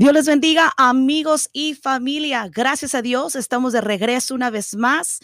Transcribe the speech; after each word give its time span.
Dios 0.00 0.14
les 0.14 0.24
bendiga, 0.24 0.72
amigos 0.78 1.50
y 1.52 1.74
familia. 1.74 2.48
Gracias 2.50 2.94
a 2.94 3.02
Dios, 3.02 3.36
estamos 3.36 3.74
de 3.74 3.82
regreso 3.82 4.34
una 4.34 4.48
vez 4.48 4.74
más 4.74 5.20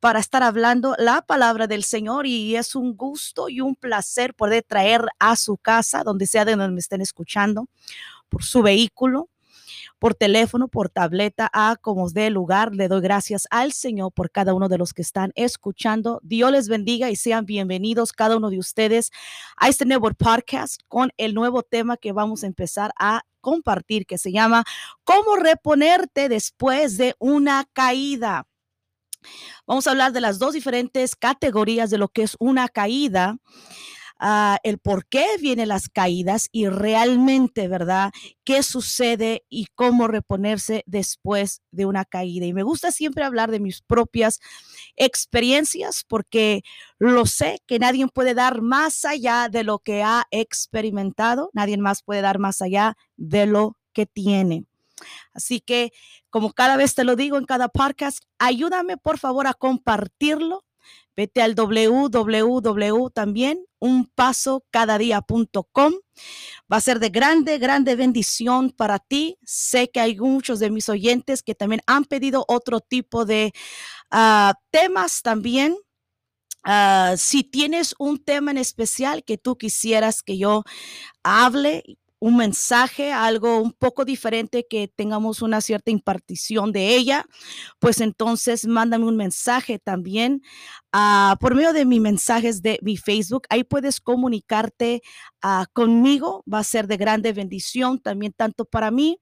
para 0.00 0.20
estar 0.20 0.42
hablando 0.42 0.94
la 0.98 1.22
palabra 1.22 1.66
del 1.66 1.82
Señor 1.82 2.26
y 2.26 2.54
es 2.54 2.74
un 2.74 2.94
gusto 2.94 3.48
y 3.48 3.62
un 3.62 3.74
placer 3.74 4.34
poder 4.34 4.64
traer 4.68 5.06
a 5.18 5.34
su 5.34 5.56
casa, 5.56 6.04
donde 6.04 6.26
sea 6.26 6.44
de 6.44 6.56
donde 6.56 6.74
me 6.74 6.80
estén 6.80 7.00
escuchando, 7.00 7.68
por 8.28 8.44
su 8.44 8.60
vehículo, 8.60 9.30
por 9.98 10.14
teléfono, 10.14 10.68
por 10.68 10.90
tableta, 10.90 11.48
a 11.50 11.76
como 11.80 12.04
os 12.04 12.12
dé 12.12 12.28
lugar. 12.28 12.74
Le 12.74 12.88
doy 12.88 13.00
gracias 13.00 13.46
al 13.50 13.72
Señor 13.72 14.12
por 14.12 14.30
cada 14.30 14.52
uno 14.52 14.68
de 14.68 14.76
los 14.76 14.92
que 14.92 15.00
están 15.00 15.32
escuchando. 15.36 16.20
Dios 16.22 16.52
les 16.52 16.68
bendiga 16.68 17.08
y 17.10 17.16
sean 17.16 17.46
bienvenidos 17.46 18.12
cada 18.12 18.36
uno 18.36 18.50
de 18.50 18.58
ustedes 18.58 19.10
a 19.56 19.70
este 19.70 19.86
nuevo 19.86 20.10
podcast 20.10 20.82
con 20.86 21.12
el 21.16 21.32
nuevo 21.32 21.62
tema 21.62 21.96
que 21.96 22.12
vamos 22.12 22.44
a 22.44 22.46
empezar 22.46 22.92
a 22.98 23.22
compartir 23.48 24.04
que 24.04 24.18
se 24.18 24.30
llama 24.30 24.64
¿Cómo 25.04 25.36
reponerte 25.36 26.28
después 26.28 26.98
de 26.98 27.14
una 27.18 27.64
caída? 27.72 28.46
Vamos 29.66 29.86
a 29.86 29.90
hablar 29.90 30.12
de 30.12 30.20
las 30.20 30.38
dos 30.38 30.52
diferentes 30.52 31.16
categorías 31.16 31.88
de 31.88 31.98
lo 31.98 32.08
que 32.08 32.22
es 32.22 32.36
una 32.38 32.68
caída. 32.68 33.38
Uh, 34.20 34.56
el 34.64 34.78
por 34.78 35.06
qué 35.06 35.24
vienen 35.40 35.68
las 35.68 35.88
caídas 35.88 36.48
y 36.50 36.68
realmente, 36.68 37.68
¿verdad? 37.68 38.10
¿Qué 38.44 38.64
sucede 38.64 39.44
y 39.48 39.66
cómo 39.76 40.08
reponerse 40.08 40.82
después 40.86 41.62
de 41.70 41.86
una 41.86 42.04
caída? 42.04 42.46
Y 42.46 42.52
me 42.52 42.64
gusta 42.64 42.90
siempre 42.90 43.24
hablar 43.24 43.50
de 43.52 43.60
mis 43.60 43.80
propias 43.80 44.40
experiencias 44.96 46.04
porque 46.08 46.62
lo 46.98 47.26
sé 47.26 47.60
que 47.66 47.78
nadie 47.78 48.08
puede 48.08 48.34
dar 48.34 48.60
más 48.60 49.04
allá 49.04 49.48
de 49.50 49.62
lo 49.62 49.78
que 49.78 50.02
ha 50.02 50.26
experimentado, 50.32 51.50
nadie 51.52 51.78
más 51.78 52.02
puede 52.02 52.20
dar 52.20 52.40
más 52.40 52.60
allá 52.60 52.96
de 53.16 53.46
lo 53.46 53.76
que 53.92 54.06
tiene. 54.06 54.64
Así 55.32 55.60
que, 55.60 55.92
como 56.30 56.52
cada 56.52 56.76
vez 56.76 56.94
te 56.94 57.04
lo 57.04 57.16
digo 57.16 57.38
en 57.38 57.44
cada 57.44 57.68
podcast, 57.68 58.24
ayúdame 58.38 58.96
por 58.96 59.18
favor 59.18 59.46
a 59.46 59.54
compartirlo 59.54 60.64
Vete 61.18 61.42
al 61.42 61.54
www 61.56 63.10
también, 63.10 63.66
unpasocadadía.com. 63.80 65.94
Va 66.72 66.76
a 66.76 66.80
ser 66.80 67.00
de 67.00 67.08
grande, 67.08 67.58
grande 67.58 67.96
bendición 67.96 68.70
para 68.70 69.00
ti. 69.00 69.36
Sé 69.42 69.90
que 69.90 69.98
hay 69.98 70.16
muchos 70.16 70.60
de 70.60 70.70
mis 70.70 70.88
oyentes 70.88 71.42
que 71.42 71.56
también 71.56 71.80
han 71.88 72.04
pedido 72.04 72.44
otro 72.46 72.78
tipo 72.78 73.24
de 73.24 73.52
uh, 74.12 74.52
temas 74.70 75.22
también. 75.22 75.76
Uh, 76.64 77.16
si 77.16 77.42
tienes 77.42 77.96
un 77.98 78.22
tema 78.22 78.52
en 78.52 78.58
especial 78.58 79.24
que 79.24 79.38
tú 79.38 79.58
quisieras 79.58 80.22
que 80.22 80.38
yo 80.38 80.62
hable, 81.24 81.82
un 82.20 82.36
mensaje, 82.36 83.12
algo 83.12 83.60
un 83.60 83.72
poco 83.72 84.04
diferente, 84.04 84.66
que 84.68 84.88
tengamos 84.88 85.42
una 85.42 85.60
cierta 85.60 85.90
impartición 85.90 86.72
de 86.72 86.96
ella, 86.96 87.26
pues 87.78 88.00
entonces 88.00 88.66
mándame 88.66 89.06
un 89.06 89.16
mensaje 89.16 89.78
también 89.78 90.42
uh, 90.94 91.36
por 91.38 91.54
medio 91.54 91.72
de 91.72 91.84
mis 91.84 92.00
mensajes 92.00 92.62
de 92.62 92.78
mi 92.82 92.96
Facebook. 92.96 93.42
Ahí 93.50 93.64
puedes 93.64 94.00
comunicarte 94.00 95.02
uh, 95.44 95.64
conmigo, 95.72 96.44
va 96.52 96.60
a 96.60 96.64
ser 96.64 96.86
de 96.86 96.96
grande 96.96 97.32
bendición 97.32 98.00
también 98.00 98.32
tanto 98.32 98.64
para 98.64 98.90
mí, 98.90 99.20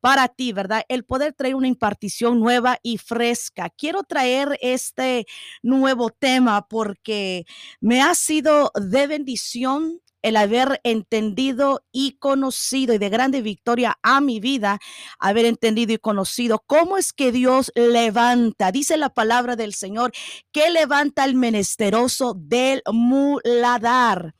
para 0.00 0.28
ti, 0.28 0.52
¿verdad? 0.52 0.82
El 0.88 1.04
poder 1.04 1.34
traer 1.34 1.54
una 1.54 1.68
impartición 1.68 2.40
nueva 2.40 2.78
y 2.82 2.98
fresca. 2.98 3.70
Quiero 3.70 4.02
traer 4.02 4.58
este 4.60 5.26
nuevo 5.62 6.10
tema 6.10 6.66
porque 6.68 7.44
me 7.80 8.02
ha 8.02 8.14
sido 8.14 8.72
de 8.74 9.06
bendición 9.06 10.00
el 10.24 10.38
haber 10.38 10.80
entendido 10.84 11.84
y 11.92 12.16
conocido 12.16 12.94
y 12.94 12.98
de 12.98 13.10
grande 13.10 13.42
victoria 13.42 13.98
a 14.02 14.22
mi 14.22 14.40
vida, 14.40 14.80
haber 15.18 15.44
entendido 15.44 15.92
y 15.92 15.98
conocido 15.98 16.64
cómo 16.66 16.96
es 16.96 17.12
que 17.12 17.30
Dios 17.30 17.70
levanta, 17.74 18.72
dice 18.72 18.96
la 18.96 19.10
palabra 19.10 19.54
del 19.54 19.74
Señor, 19.74 20.12
que 20.50 20.70
levanta 20.70 21.24
al 21.24 21.34
menesteroso 21.34 22.34
del 22.38 22.82
muladar. 22.90 24.34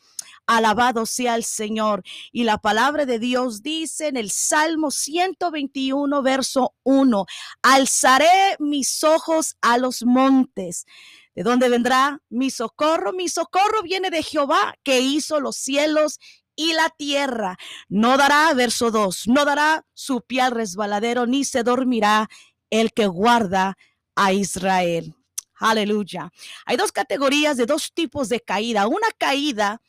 Alabado 0.46 1.04
sea 1.04 1.36
el 1.36 1.44
Señor. 1.44 2.02
Y 2.32 2.44
la 2.44 2.58
palabra 2.58 3.04
de 3.04 3.18
Dios 3.18 3.62
dice 3.62 4.08
en 4.08 4.16
el 4.16 4.30
Salmo 4.30 4.90
121, 4.90 6.22
verso 6.22 6.74
1, 6.82 7.26
alzaré 7.62 8.56
mis 8.58 9.04
ojos 9.04 9.56
a 9.60 9.76
los 9.76 10.02
montes. 10.04 10.86
¿De 11.34 11.42
dónde 11.42 11.68
vendrá 11.68 12.20
mi 12.28 12.50
socorro? 12.50 13.12
Mi 13.12 13.28
socorro 13.28 13.82
viene 13.82 14.10
de 14.10 14.22
Jehová 14.22 14.74
que 14.84 15.00
hizo 15.00 15.40
los 15.40 15.56
cielos 15.56 16.20
y 16.54 16.72
la 16.74 16.90
tierra. 16.90 17.56
No 17.88 18.16
dará, 18.16 18.52
verso 18.54 18.90
2, 18.90 19.28
no 19.28 19.44
dará 19.44 19.84
su 19.94 20.20
pie 20.22 20.42
al 20.42 20.52
resbaladero, 20.52 21.26
ni 21.26 21.44
se 21.44 21.64
dormirá 21.64 22.28
el 22.70 22.92
que 22.92 23.06
guarda 23.06 23.76
a 24.14 24.32
Israel. 24.32 25.14
Aleluya. 25.56 26.30
Hay 26.66 26.76
dos 26.76 26.92
categorías 26.92 27.56
de 27.56 27.66
dos 27.66 27.92
tipos 27.92 28.28
de 28.28 28.40
caída. 28.40 28.86
Una 28.86 29.08
caída, 29.16 29.80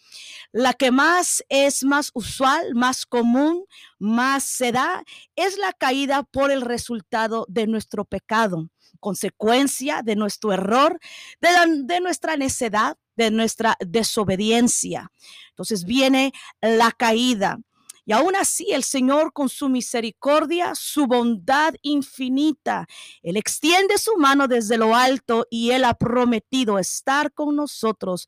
la 0.51 0.73
que 0.73 0.91
más 0.91 1.44
es 1.50 1.83
más 1.83 2.12
usual, 2.13 2.73
más 2.75 3.06
común, 3.06 3.66
más 4.00 4.44
se 4.44 4.72
da, 4.72 5.03
es 5.35 5.57
la 5.57 5.73
caída 5.73 6.23
por 6.23 6.51
el 6.51 6.62
resultado 6.62 7.45
de 7.50 7.67
nuestro 7.67 8.06
pecado 8.06 8.69
consecuencia 9.06 10.02
de 10.02 10.16
nuestro 10.16 10.52
error, 10.52 11.00
de, 11.40 12.00
nuestra 12.00 12.38
necedad, 12.38 12.98
de 13.16 13.30
nuestra 13.30 13.78
desobediencia. 13.80 15.12
Entonces 15.52 15.84
viene 15.86 16.34
la 16.60 16.92
caída. 16.92 17.60
Y 18.08 18.14
aún 18.14 18.36
así 18.36 18.72
el 18.72 18.84
Señor 18.84 19.32
con 19.32 19.48
su 19.48 19.70
misericordia, 19.70 20.74
su 20.74 21.06
bondad 21.06 21.76
infinita, 21.84 22.88
Él 23.22 23.38
extiende 23.38 24.00
su 24.00 24.18
mano 24.18 24.48
desde 24.48 24.78
lo 24.78 24.96
alto 24.96 25.46
y 25.52 25.70
Él 25.70 25.84
ha 25.84 25.94
prometido 25.94 26.80
estar 26.80 27.32
con 27.32 27.56
nosotros 27.56 28.28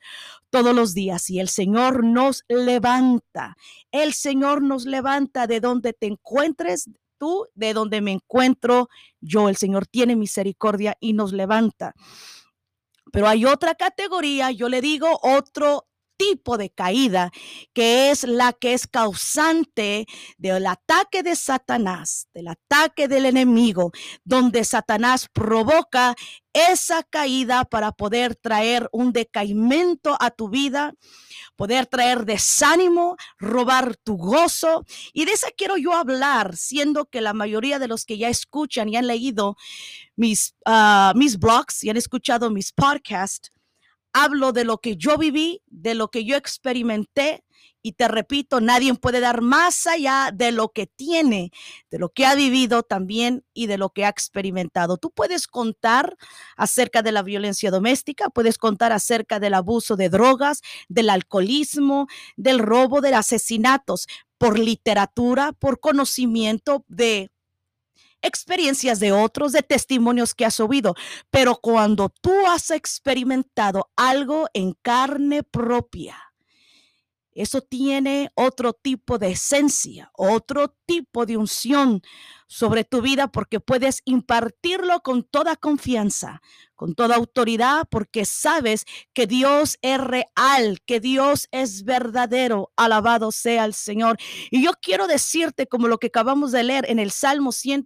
todos 0.52 0.76
los 0.76 0.94
días. 0.94 1.28
Y 1.32 1.40
el 1.40 1.50
Señor 1.50 2.04
nos 2.04 2.44
levanta. 2.48 3.56
El 3.92 4.14
Señor 4.14 4.62
nos 4.62 4.86
levanta 4.86 5.48
de 5.48 5.60
donde 5.60 5.94
te 5.94 6.06
encuentres, 6.06 6.88
tú 7.18 7.48
de 7.56 7.74
donde 7.74 8.02
me 8.02 8.12
encuentro 8.12 8.90
yo. 9.20 9.50
El 9.50 9.58
Señor 9.58 9.88
tiene 9.88 10.16
misericordia 10.16 10.96
y 11.00 11.14
nos 11.14 11.34
levanta. 11.34 11.94
Pero 13.12 13.28
hay 13.28 13.46
otra 13.46 13.76
categoría, 13.76 14.52
yo 14.52 14.70
le 14.70 14.82
digo 14.82 15.20
otro 15.22 15.87
tipo 16.18 16.58
de 16.58 16.70
caída, 16.70 17.32
que 17.74 18.12
es 18.12 18.24
la 18.24 18.54
que 18.54 18.74
es 18.74 18.88
causante 18.88 20.08
del 20.38 20.66
ataque 20.66 21.24
de 21.24 21.36
Satanás, 21.36 22.28
del 22.34 22.50
ataque 22.50 23.08
del 23.08 23.26
enemigo, 23.26 23.92
donde 24.24 24.66
Satanás 24.66 25.28
provoca 25.32 26.16
esa 26.54 27.04
caída 27.04 27.66
para 27.66 27.92
poder 27.92 28.36
traer 28.36 28.90
un 28.92 29.14
decaimiento 29.14 30.18
a 30.20 30.32
tu 30.32 30.50
vida, 30.50 30.94
poder 31.56 31.86
traer 31.86 32.26
desánimo, 32.26 33.16
robar 33.38 33.96
tu 33.98 34.18
gozo. 34.18 34.84
Y 35.14 35.26
de 35.26 35.34
esa 35.34 35.50
quiero 35.56 35.78
yo 35.78 35.94
hablar, 35.94 36.56
siendo 36.56 37.06
que 37.06 37.22
la 37.22 37.34
mayoría 37.34 37.78
de 37.78 37.88
los 37.88 38.06
que 38.06 38.18
ya 38.18 38.30
escuchan 38.30 38.90
y 38.90 38.96
han 38.96 39.08
leído 39.08 39.56
mis, 40.16 40.56
uh, 40.66 41.16
mis 41.16 41.38
blogs 41.38 41.84
y 41.84 41.92
han 41.92 41.98
escuchado 41.98 42.50
mis 42.50 42.72
podcasts, 42.72 43.52
hablo 44.24 44.52
de 44.52 44.64
lo 44.64 44.80
que 44.80 44.98
yo 44.98 45.18
viví, 45.18 45.62
de 45.68 45.96
lo 45.96 46.10
que 46.10 46.26
yo 46.26 46.36
experimenté. 46.36 47.44
Y 47.82 47.94
te 47.94 48.08
repito, 48.08 48.60
nadie 48.60 48.94
puede 48.96 49.20
dar 49.20 49.42
más 49.42 49.88
allá 49.88 50.32
de 50.34 50.52
lo 50.52 50.70
que 50.70 50.88
tiene, 50.88 51.52
de 51.90 52.00
lo 52.00 52.10
que 52.10 52.26
ha 52.26 52.36
vivido 52.36 52.84
también 52.84 53.46
y 53.54 53.68
de 53.68 53.78
lo 53.78 53.90
que 53.92 54.04
ha 54.04 54.10
experimentado. 54.10 54.98
Tú 54.98 55.12
puedes 55.12 55.48
contar 55.48 56.18
acerca 56.58 57.02
de 57.02 57.14
la 57.14 57.24
violencia 57.24 57.72
doméstica, 57.72 58.30
puedes 58.30 58.58
contar 58.58 58.92
acerca 58.92 59.40
del 59.40 59.54
abuso 59.54 59.96
de 59.96 60.10
drogas, 60.10 60.62
del 60.90 61.10
alcoholismo, 61.10 62.08
del 62.36 62.60
robo, 62.60 63.00
de 63.00 63.16
asesinatos, 63.16 64.08
por 64.38 64.60
literatura, 64.60 65.54
por 65.54 65.80
conocimiento 65.80 66.84
de 66.88 67.32
experiencias 68.22 69.00
de 69.00 69.12
otros, 69.12 69.52
de 69.52 69.64
testimonios 69.64 70.34
que 70.34 70.46
has 70.46 70.60
oído, 70.60 70.96
pero 71.30 71.56
cuando 71.56 72.10
tú 72.10 72.32
has 72.48 72.72
experimentado 72.72 73.90
algo 73.96 74.48
en 74.54 74.74
carne 74.82 75.44
propia, 75.44 76.27
eso 77.42 77.62
tiene 77.62 78.32
otro 78.36 78.74
tipo 78.74 79.20
de 79.20 79.32
esencia, 79.32 80.12
otro 80.14 80.76
tipo 80.86 81.26
de 81.26 81.38
unción 81.38 82.02
sobre 82.48 82.84
tu 82.84 83.02
vida 83.02 83.28
porque 83.28 83.60
puedes 83.60 84.02
impartirlo 84.06 85.02
con 85.02 85.24
toda 85.24 85.56
confianza, 85.56 86.42
con 86.76 86.96
toda 86.96 87.16
autoridad, 87.16 87.88
porque 87.92 88.26
sabes 88.26 88.86
que 89.14 89.28
Dios 89.28 89.78
es 89.82 90.00
real, 90.00 90.80
que 90.86 91.00
Dios 91.00 91.48
es 91.52 91.84
verdadero. 91.84 92.72
Alabado 92.76 93.32
sea 93.32 93.66
el 93.66 93.74
Señor. 93.74 94.18
Y 94.50 94.64
yo 94.64 94.72
quiero 94.82 95.08
decirte, 95.08 95.68
como 95.68 95.88
lo 95.88 96.00
que 96.00 96.08
acabamos 96.08 96.52
de 96.52 96.64
leer 96.64 96.90
en 96.90 97.00
el 97.00 97.12
Salmo 97.12 97.52
100, 97.52 97.86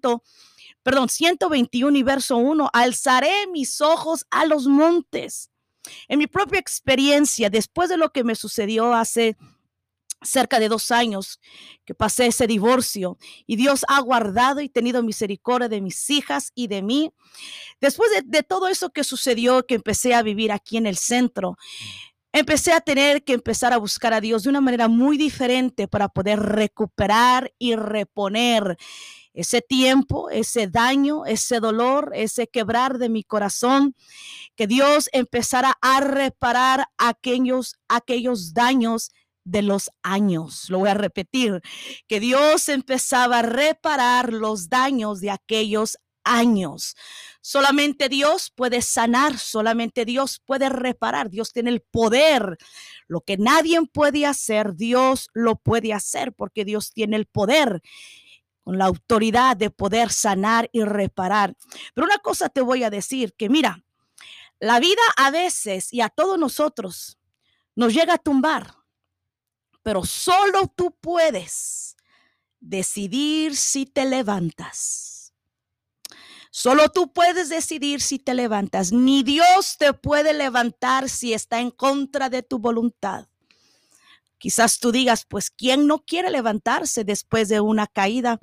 perdón, 0.81 1.09
121 1.09 1.97
y 1.97 2.03
verso 2.03 2.37
1, 2.37 2.69
alzaré 2.71 3.47
mis 3.51 3.81
ojos 3.81 4.25
a 4.29 4.45
los 4.45 4.67
montes 4.67 5.50
en 6.07 6.19
mi 6.19 6.27
propia 6.27 6.59
experiencia, 6.59 7.49
después 7.49 7.89
de 7.89 7.97
lo 7.97 8.11
que 8.11 8.23
me 8.23 8.35
sucedió 8.35 8.93
hace 8.93 9.37
cerca 10.21 10.59
de 10.59 10.69
dos 10.69 10.91
años 10.91 11.39
que 11.85 11.95
pasé 11.95 12.27
ese 12.27 12.47
divorcio 12.47 13.17
y 13.47 13.55
Dios 13.55 13.85
ha 13.87 13.99
guardado 14.01 14.61
y 14.61 14.69
tenido 14.69 15.01
misericordia 15.03 15.67
de 15.67 15.81
mis 15.81 16.09
hijas 16.09 16.51
y 16.53 16.67
de 16.67 16.81
mí. 16.81 17.11
Después 17.79 18.09
de, 18.25 18.43
todo 18.43 18.67
eso 18.67 18.91
que 18.91 19.03
sucedió, 19.03 19.65
que 19.65 19.75
empecé 19.75 20.13
a 20.13 20.21
vivir 20.21 20.51
aquí 20.51 20.77
en 20.77 20.85
el 20.85 20.97
centro, 20.97 21.57
empecé 22.31 22.71
a 22.71 22.81
tener 22.81 23.23
que 23.23 23.33
empezar 23.33 23.73
a 23.73 23.77
buscar 23.77 24.13
a 24.13 24.21
Dios 24.21 24.43
de 24.43 24.49
una 24.49 24.61
manera 24.61 24.87
muy 24.87 25.17
diferente 25.17 25.87
para 25.87 26.07
poder 26.07 26.39
recuperar 26.39 27.51
y 27.57 27.75
reponer 27.75 28.77
ese 29.33 29.61
tiempo, 29.61 30.29
ese 30.29 30.67
daño, 30.67 31.25
ese 31.25 31.59
dolor, 31.59 32.11
ese 32.13 32.47
quebrar 32.47 32.97
de 32.97 33.09
mi 33.09 33.23
corazón, 33.23 33.95
que 34.55 34.67
Dios 34.67 35.09
empezara 35.13 35.77
a 35.81 36.01
reparar 36.01 36.85
aquellos, 36.97 37.75
aquellos 37.87 38.53
daños 38.53 39.11
de 39.43 39.61
los 39.61 39.89
años. 40.03 40.69
Lo 40.69 40.79
voy 40.79 40.89
a 40.89 40.93
repetir, 40.93 41.61
que 42.07 42.19
Dios 42.19 42.69
empezaba 42.69 43.39
a 43.39 43.43
reparar 43.43 44.33
los 44.33 44.69
daños 44.69 45.21
de 45.21 45.31
aquellos 45.31 45.97
años. 46.23 46.95
Solamente 47.41 48.07
Dios 48.07 48.51
puede 48.55 48.81
sanar, 48.83 49.39
solamente 49.39 50.05
Dios 50.05 50.39
puede 50.45 50.69
reparar, 50.69 51.29
Dios 51.31 51.51
tiene 51.51 51.71
el 51.71 51.81
poder. 51.81 52.57
Lo 53.07 53.21
que 53.21 53.37
nadie 53.37 53.79
puede 53.91 54.27
hacer, 54.27 54.75
Dios 54.75 55.29
lo 55.33 55.55
puede 55.55 55.93
hacer 55.93 56.33
porque 56.33 56.65
Dios 56.65 56.91
tiene 56.93 57.15
el 57.15 57.25
poder 57.25 57.81
con 58.63 58.77
la 58.77 58.85
autoridad 58.85 59.57
de 59.57 59.69
poder 59.69 60.11
sanar 60.11 60.69
y 60.71 60.83
reparar. 60.83 61.55
Pero 61.93 62.05
una 62.05 62.19
cosa 62.19 62.49
te 62.49 62.61
voy 62.61 62.83
a 62.83 62.89
decir, 62.89 63.33
que 63.37 63.49
mira, 63.49 63.83
la 64.59 64.79
vida 64.79 65.01
a 65.17 65.31
veces 65.31 65.91
y 65.93 66.01
a 66.01 66.09
todos 66.09 66.37
nosotros 66.37 67.17
nos 67.75 67.93
llega 67.93 68.15
a 68.15 68.17
tumbar 68.17 68.81
pero 69.83 70.05
solo 70.05 70.67
tú 70.67 70.95
puedes 70.99 71.95
decidir 72.59 73.55
si 73.55 73.85
te 73.85 74.05
levantas. 74.05 75.33
Solo 76.51 76.89
tú 76.89 77.13
puedes 77.13 77.49
decidir 77.49 78.01
si 78.01 78.19
te 78.19 78.33
levantas. 78.33 78.91
Ni 78.91 79.23
Dios 79.23 79.77
te 79.77 79.93
puede 79.93 80.33
levantar 80.33 81.09
si 81.09 81.33
está 81.33 81.59
en 81.59 81.71
contra 81.71 82.29
de 82.29 82.43
tu 82.43 82.59
voluntad. 82.59 83.27
Quizás 84.41 84.79
tú 84.79 84.91
digas, 84.91 85.27
pues, 85.29 85.51
¿quién 85.51 85.85
no 85.85 85.99
quiere 85.99 86.31
levantarse 86.31 87.03
después 87.03 87.47
de 87.47 87.61
una 87.61 87.85
caída? 87.85 88.39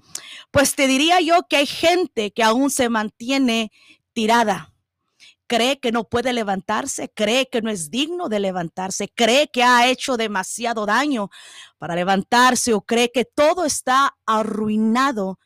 Pues 0.52 0.76
te 0.76 0.86
diría 0.86 1.20
yo 1.20 1.48
que 1.48 1.56
hay 1.56 1.66
gente 1.66 2.30
que 2.30 2.44
aún 2.44 2.70
se 2.70 2.88
mantiene 2.88 3.72
tirada, 4.12 4.72
cree 5.48 5.80
que 5.80 5.90
no 5.90 6.04
puede 6.04 6.32
levantarse, 6.32 7.10
cree 7.12 7.48
que 7.48 7.62
no 7.62 7.70
es 7.70 7.90
digno 7.90 8.28
de 8.28 8.38
levantarse, 8.38 9.08
cree 9.12 9.48
que 9.48 9.64
ha 9.64 9.88
hecho 9.88 10.16
demasiado 10.16 10.86
daño 10.86 11.30
para 11.78 11.96
levantarse 11.96 12.74
o 12.74 12.82
cree 12.82 13.10
que 13.10 13.24
todo 13.24 13.64
está 13.64 14.16
arruinado 14.24 15.40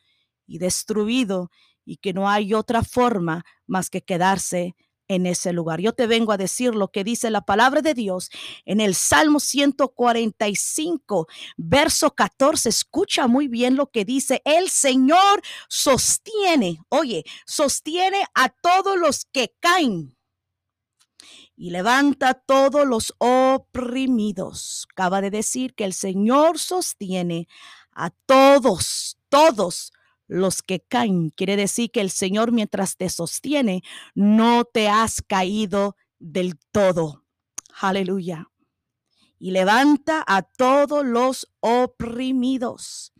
y 0.45 0.59
destruido 0.59 1.49
y 1.83 1.97
que 1.97 2.13
no 2.13 2.29
hay 2.29 2.53
otra 2.53 2.83
forma 2.83 3.43
más 3.65 3.89
que 3.89 4.03
quedarse 4.03 4.75
en 5.07 5.25
ese 5.25 5.53
lugar. 5.53 5.79
Yo 5.81 5.93
te 5.93 6.07
vengo 6.07 6.31
a 6.31 6.37
decir 6.37 6.75
lo 6.75 6.89
que 6.89 7.03
dice 7.03 7.29
la 7.29 7.41
palabra 7.41 7.81
de 7.81 7.93
Dios 7.93 8.29
en 8.65 8.81
el 8.81 8.95
Salmo 8.95 9.39
145, 9.39 11.27
verso 11.57 12.15
14. 12.15 12.69
Escucha 12.69 13.27
muy 13.27 13.47
bien 13.47 13.75
lo 13.75 13.91
que 13.91 14.05
dice. 14.05 14.41
El 14.45 14.69
Señor 14.69 15.41
sostiene, 15.67 16.79
oye, 16.89 17.23
sostiene 17.45 18.25
a 18.33 18.49
todos 18.49 18.97
los 18.97 19.25
que 19.25 19.53
caen 19.59 20.15
y 21.55 21.69
levanta 21.69 22.29
a 22.29 22.33
todos 22.33 22.85
los 22.87 23.13
oprimidos. 23.19 24.87
Acaba 24.91 25.21
de 25.21 25.29
decir 25.29 25.75
que 25.75 25.85
el 25.85 25.93
Señor 25.93 26.59
sostiene 26.59 27.47
a 27.91 28.09
todos, 28.25 29.17
todos 29.29 29.91
los 30.33 30.63
que 30.63 30.79
caen. 30.81 31.29
Quiere 31.29 31.55
decir 31.55 31.91
que 31.91 32.01
el 32.01 32.09
Señor 32.09 32.51
mientras 32.51 32.97
te 32.97 33.07
sostiene, 33.09 33.83
no 34.15 34.65
te 34.65 34.89
has 34.89 35.21
caído 35.21 35.95
del 36.19 36.57
todo. 36.71 37.23
Aleluya. 37.79 38.49
Y 39.37 39.51
levanta 39.51 40.23
a 40.25 40.41
todos 40.41 41.05
los 41.05 41.51
oprimidos. 41.59 43.13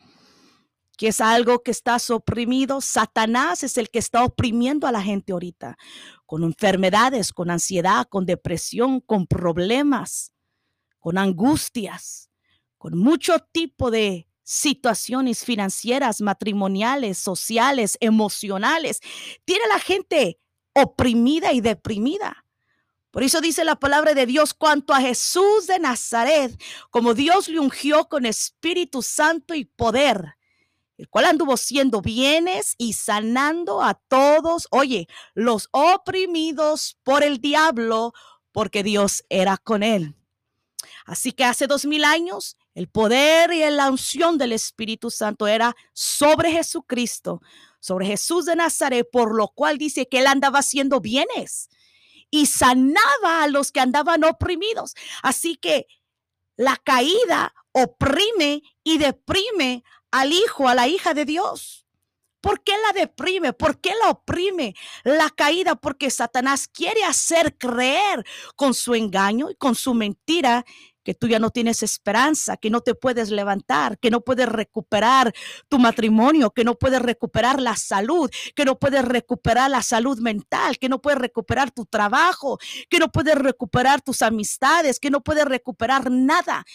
Que 0.98 1.10
es 1.10 1.22
algo 1.22 1.64
que 1.64 1.72
estás 1.72 2.10
oprimido. 2.10 2.82
Satanás 2.82 3.64
es 3.64 3.78
el 3.78 3.90
que 3.90 4.00
está 4.00 4.24
oprimiendo 4.24 4.88
a 4.88 4.92
la 4.92 5.02
gente 5.02 5.34
ahorita. 5.34 5.78
Con 6.26 6.44
enfermedades, 6.44 7.32
con 7.32 7.52
ansiedad, 7.52 8.08
con 8.10 8.26
depresión, 8.26 9.02
con 9.02 9.28
problemas, 9.28 10.34
con 11.00 11.18
angustias, 11.18 12.30
con 12.78 12.98
mucho 12.98 13.40
tipo 13.52 13.92
de 13.92 14.28
situaciones 14.44 15.46
financieras, 15.46 16.22
matrimoniales, 16.22 17.18
sociales, 17.18 17.98
emocionales. 18.02 19.00
Tiene 19.46 19.66
la 19.68 19.80
gente 19.80 20.40
oprimida 20.74 21.54
y 21.54 21.62
deprimida. 21.62 22.46
Por 23.12 23.22
eso 23.22 23.42
dice 23.42 23.64
la 23.64 23.76
palabra 23.76 24.16
de 24.16 24.26
Dios 24.26 24.56
cuanto 24.56 24.92
a 24.92 25.00
Jesús 25.00 25.68
de 25.68 25.78
Nazaret, 25.78 26.60
como 26.90 27.14
Dios 27.14 27.48
le 27.48 27.60
ungió 27.60 28.06
con 28.10 28.26
Espíritu 28.26 29.04
Santo 29.04 29.54
y 29.54 29.66
poder, 29.66 30.36
el 30.98 31.08
cual 31.10 31.26
anduvo 31.26 31.56
siendo 31.58 32.02
bienes 32.02 32.74
y 32.80 32.94
sanando 32.94 33.84
a 33.84 33.94
todos, 33.94 34.68
oye, 34.72 35.08
los 35.36 35.70
oprimidos 35.72 36.98
por 37.04 37.24
el 37.24 37.40
diablo, 37.40 38.14
porque 38.52 38.82
Dios 38.82 39.24
era 39.30 39.58
con 39.58 39.84
él. 39.84 40.16
Así 41.06 41.34
que 41.34 41.44
hace 41.44 41.68
dos 41.68 41.86
mil 41.86 42.06
años 42.06 42.58
el 42.74 42.88
poder 42.88 43.54
y 43.54 43.70
la 43.70 43.90
unción 43.90 44.38
del 44.38 44.52
Espíritu 44.52 45.12
Santo 45.12 45.48
era 45.48 45.76
sobre 45.94 46.52
Jesucristo, 46.52 47.42
sobre 47.80 48.08
Jesús 48.08 48.46
de 48.46 48.56
Nazaret, 48.56 49.08
por 49.12 49.36
lo 49.36 49.50
cual 49.50 49.78
dice 49.78 50.08
que 50.08 50.20
él 50.20 50.28
andaba 50.28 50.60
haciendo 50.60 51.00
bienes 51.00 51.70
y 52.32 52.48
sanaba 52.48 53.44
a 53.44 53.48
los 53.48 53.72
que 53.72 53.80
andaban 53.80 54.24
oprimidos. 54.24 54.96
Así 55.22 55.56
que 55.56 55.88
la 56.56 56.78
caída 56.78 57.54
oprime 57.72 58.64
y 58.84 58.98
deprime 58.98 59.84
al 60.12 60.34
hijo, 60.34 60.68
a 60.68 60.76
la 60.76 60.88
hija 60.88 61.14
de 61.14 61.26
Dios. 61.26 61.86
¿Por 62.42 62.64
qué 62.64 62.74
la 62.88 63.00
deprime? 63.00 63.54
¿Por 63.54 63.80
qué 63.80 63.94
la 64.02 64.10
oprime? 64.10 64.76
La 65.04 65.30
caída 65.30 65.76
porque 65.76 66.12
Satanás 66.12 66.68
quiere 66.68 67.04
hacer 67.06 67.58
creer 67.58 68.26
con 68.56 68.74
su 68.74 68.96
engaño 68.96 69.50
y 69.50 69.56
con 69.56 69.76
su 69.76 69.94
mentira 69.94 70.66
que 71.04 71.14
tú 71.14 71.28
ya 71.28 71.40
no 71.40 71.50
tienes 71.50 71.84
esperanza, 71.84 72.58
que 72.58 72.70
no 72.70 72.82
te 72.82 72.96
puedes 72.96 73.30
levantar, 73.30 74.00
que 74.00 74.10
no 74.10 74.22
puedes 74.22 74.48
recuperar 74.48 75.34
tu 75.68 75.80
matrimonio, 75.80 76.52
que 76.52 76.64
no 76.64 76.76
puedes 76.76 77.02
recuperar 77.02 77.62
la 77.62 77.76
salud, 77.76 78.32
que 78.56 78.66
no 78.66 78.80
puedes 78.80 79.06
recuperar 79.06 79.70
la 79.70 79.84
salud 79.84 80.20
mental, 80.20 80.80
que 80.80 80.90
no 80.90 81.02
puedes 81.02 81.20
recuperar 81.20 81.72
tu 81.72 81.86
trabajo, 81.86 82.58
que 82.90 83.00
no 83.00 83.12
puedes 83.12 83.36
recuperar 83.36 84.02
tus 84.02 84.22
amistades, 84.22 85.00
que 85.00 85.12
no 85.12 85.22
puedes 85.22 85.46
recuperar 85.46 86.10
nada. 86.10 86.66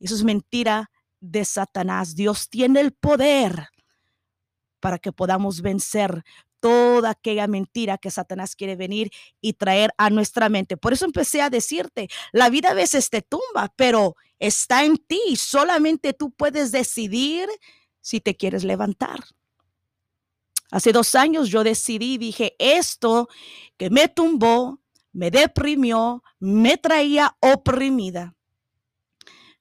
Eso 0.00 0.14
es 0.14 0.24
mentira 0.24 0.90
de 1.20 1.44
Satanás. 1.44 2.14
Dios 2.14 2.48
tiene 2.48 2.80
el 2.80 2.92
poder 2.92 3.68
para 4.80 4.98
que 4.98 5.12
podamos 5.12 5.60
vencer 5.60 6.24
toda 6.60 7.10
aquella 7.10 7.46
mentira 7.46 7.98
que 7.98 8.10
Satanás 8.10 8.54
quiere 8.54 8.76
venir 8.76 9.10
y 9.40 9.54
traer 9.54 9.92
a 9.98 10.10
nuestra 10.10 10.48
mente. 10.48 10.76
Por 10.76 10.92
eso 10.92 11.04
empecé 11.04 11.42
a 11.42 11.50
decirte, 11.50 12.08
la 12.32 12.50
vida 12.50 12.70
a 12.70 12.74
veces 12.74 13.10
te 13.10 13.22
tumba, 13.22 13.72
pero 13.76 14.16
está 14.38 14.84
en 14.84 14.96
ti. 14.96 15.36
Solamente 15.36 16.12
tú 16.12 16.30
puedes 16.30 16.72
decidir 16.72 17.48
si 18.00 18.20
te 18.20 18.36
quieres 18.36 18.64
levantar. 18.64 19.20
Hace 20.70 20.92
dos 20.92 21.14
años 21.14 21.48
yo 21.48 21.64
decidí, 21.64 22.16
dije, 22.16 22.54
esto 22.58 23.28
que 23.76 23.90
me 23.90 24.08
tumbó, 24.08 24.80
me 25.12 25.30
deprimió, 25.30 26.22
me 26.38 26.76
traía 26.76 27.36
oprimida. 27.40 28.36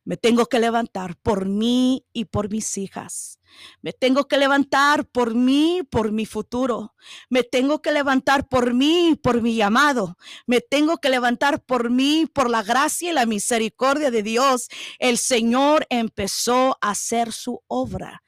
Me 0.10 0.18
tengo 0.18 0.48
que 0.48 0.58
levantar 0.58 1.18
por 1.18 1.46
mí 1.46 2.04
y 2.14 2.26
por 2.26 2.50
mis 2.50 2.80
hijas. 2.80 3.40
Me 3.84 3.94
tengo 3.94 4.28
que 4.28 4.40
levantar 4.40 5.06
por 5.06 5.36
mí, 5.36 5.84
por 5.88 6.12
mi 6.12 6.26
futuro. 6.26 6.96
Me 7.30 7.44
tengo 7.44 7.84
que 7.84 7.92
levantar 7.92 8.48
por 8.48 8.74
mí, 8.74 9.20
por 9.22 9.44
mi 9.44 9.56
llamado. 9.56 10.18
Me 10.48 10.62
tengo 10.62 10.98
que 10.98 11.10
levantar 11.10 11.64
por 11.64 11.92
mí, 11.92 12.26
por 12.26 12.50
la 12.50 12.64
gracia 12.64 13.12
y 13.12 13.14
la 13.14 13.28
misericordia 13.28 14.10
de 14.10 14.24
Dios. 14.24 14.70
El 14.98 15.20
Señor 15.20 15.86
empezó 15.92 16.80
a 16.82 16.90
hacer 16.90 17.32
su 17.32 17.62
obra, 17.68 18.24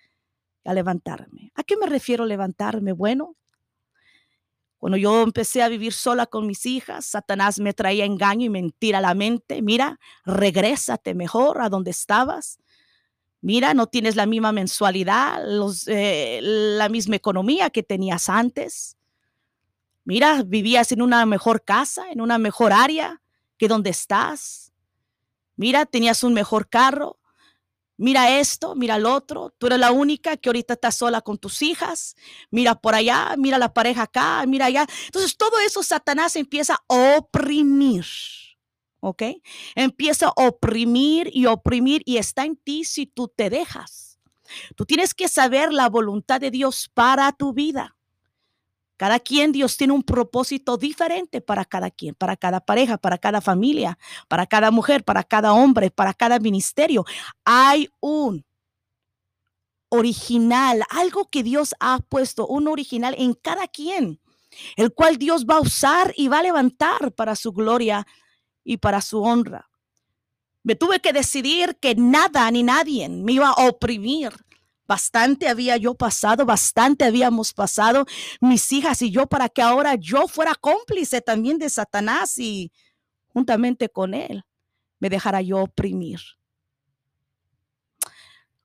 a 0.63 0.75
levantarme. 0.75 1.51
¿A 1.55 1.63
qué 1.63 1.77
me 1.77 1.87
refiero 1.87 2.25
levantarme? 2.25 2.91
Bueno, 2.91 3.37
cuando 4.81 4.97
yo 4.97 5.21
empecé 5.21 5.61
a 5.61 5.69
vivir 5.69 5.93
sola 5.93 6.25
con 6.25 6.47
mis 6.47 6.65
hijas, 6.65 7.05
Satanás 7.05 7.59
me 7.59 7.71
traía 7.71 8.03
engaño 8.03 8.47
y 8.47 8.49
mentira 8.49 8.97
a 8.97 9.01
la 9.01 9.13
mente. 9.13 9.61
Mira, 9.61 9.99
regrésate 10.25 11.13
mejor 11.13 11.61
a 11.61 11.69
donde 11.69 11.91
estabas. 11.91 12.57
Mira, 13.41 13.75
no 13.75 13.85
tienes 13.85 14.15
la 14.15 14.25
misma 14.25 14.51
mensualidad, 14.51 15.43
eh, 15.85 16.39
la 16.41 16.89
misma 16.89 17.15
economía 17.15 17.69
que 17.69 17.83
tenías 17.83 18.27
antes. 18.27 18.97
Mira, 20.03 20.41
vivías 20.41 20.91
en 20.91 21.03
una 21.03 21.27
mejor 21.27 21.63
casa, 21.63 22.09
en 22.09 22.19
una 22.19 22.39
mejor 22.39 22.73
área 22.73 23.21
que 23.59 23.67
donde 23.67 23.91
estás. 23.91 24.73
Mira, 25.57 25.85
tenías 25.85 26.23
un 26.23 26.33
mejor 26.33 26.67
carro. 26.69 27.19
Mira 28.01 28.39
esto, 28.39 28.75
mira 28.75 28.95
el 28.95 29.05
otro, 29.05 29.53
tú 29.57 29.67
eres 29.67 29.79
la 29.79 29.91
única 29.91 30.35
que 30.35 30.49
ahorita 30.49 30.73
está 30.73 30.91
sola 30.91 31.21
con 31.21 31.37
tus 31.37 31.61
hijas, 31.61 32.15
mira 32.49 32.73
por 32.75 32.95
allá, 32.95 33.35
mira 33.37 33.59
la 33.59 33.73
pareja 33.73 34.03
acá, 34.03 34.43
mira 34.47 34.65
allá. 34.65 34.87
Entonces 35.05 35.37
todo 35.37 35.59
eso 35.59 35.83
Satanás 35.83 36.35
empieza 36.35 36.79
a 36.89 37.17
oprimir. 37.17 38.05
¿Ok? 39.03 39.23
Empieza 39.75 40.27
a 40.27 40.33
oprimir 40.35 41.29
y 41.33 41.45
oprimir 41.45 42.01
y 42.05 42.17
está 42.17 42.45
en 42.45 42.55
ti 42.55 42.83
si 42.83 43.07
tú 43.07 43.27
te 43.27 43.49
dejas. 43.49 44.19
Tú 44.75 44.85
tienes 44.85 45.13
que 45.13 45.27
saber 45.27 45.71
la 45.71 45.89
voluntad 45.89 46.39
de 46.39 46.51
Dios 46.51 46.89
para 46.93 47.31
tu 47.31 47.53
vida. 47.53 47.95
Cada 49.01 49.19
quien, 49.19 49.51
Dios 49.51 49.77
tiene 49.77 49.93
un 49.93 50.03
propósito 50.03 50.77
diferente 50.77 51.41
para 51.41 51.65
cada 51.65 51.89
quien, 51.89 52.13
para 52.13 52.37
cada 52.37 52.59
pareja, 52.59 52.99
para 52.99 53.17
cada 53.17 53.41
familia, 53.41 53.97
para 54.27 54.45
cada 54.45 54.69
mujer, 54.69 55.03
para 55.03 55.23
cada 55.23 55.53
hombre, 55.53 55.89
para 55.89 56.13
cada 56.13 56.37
ministerio. 56.37 57.03
Hay 57.43 57.89
un 57.99 58.45
original, 59.89 60.83
algo 60.91 61.27
que 61.31 61.41
Dios 61.41 61.73
ha 61.79 61.97
puesto, 61.97 62.45
un 62.45 62.67
original 62.67 63.15
en 63.17 63.33
cada 63.33 63.67
quien, 63.67 64.19
el 64.75 64.93
cual 64.93 65.17
Dios 65.17 65.47
va 65.47 65.55
a 65.55 65.61
usar 65.61 66.13
y 66.15 66.27
va 66.27 66.37
a 66.37 66.43
levantar 66.43 67.11
para 67.11 67.35
su 67.35 67.53
gloria 67.53 68.05
y 68.63 68.77
para 68.77 69.01
su 69.01 69.23
honra. 69.23 69.67
Me 70.61 70.75
tuve 70.75 70.99
que 70.99 71.11
decidir 71.11 71.75
que 71.81 71.95
nada 71.95 72.51
ni 72.51 72.61
nadie 72.61 73.09
me 73.09 73.31
iba 73.31 73.49
a 73.49 73.67
oprimir, 73.67 74.31
Bastante 74.91 75.47
había 75.47 75.77
yo 75.77 75.95
pasado, 75.95 76.45
bastante 76.45 77.05
habíamos 77.05 77.53
pasado 77.53 78.05
mis 78.41 78.69
hijas 78.73 79.01
y 79.01 79.09
yo 79.09 79.25
para 79.25 79.47
que 79.47 79.61
ahora 79.61 79.95
yo 79.95 80.27
fuera 80.27 80.53
cómplice 80.53 81.21
también 81.21 81.57
de 81.57 81.69
Satanás 81.69 82.37
y 82.37 82.73
juntamente 83.29 83.87
con 83.87 84.13
él 84.13 84.43
me 84.99 85.09
dejara 85.09 85.41
yo 85.41 85.59
oprimir. 85.59 86.19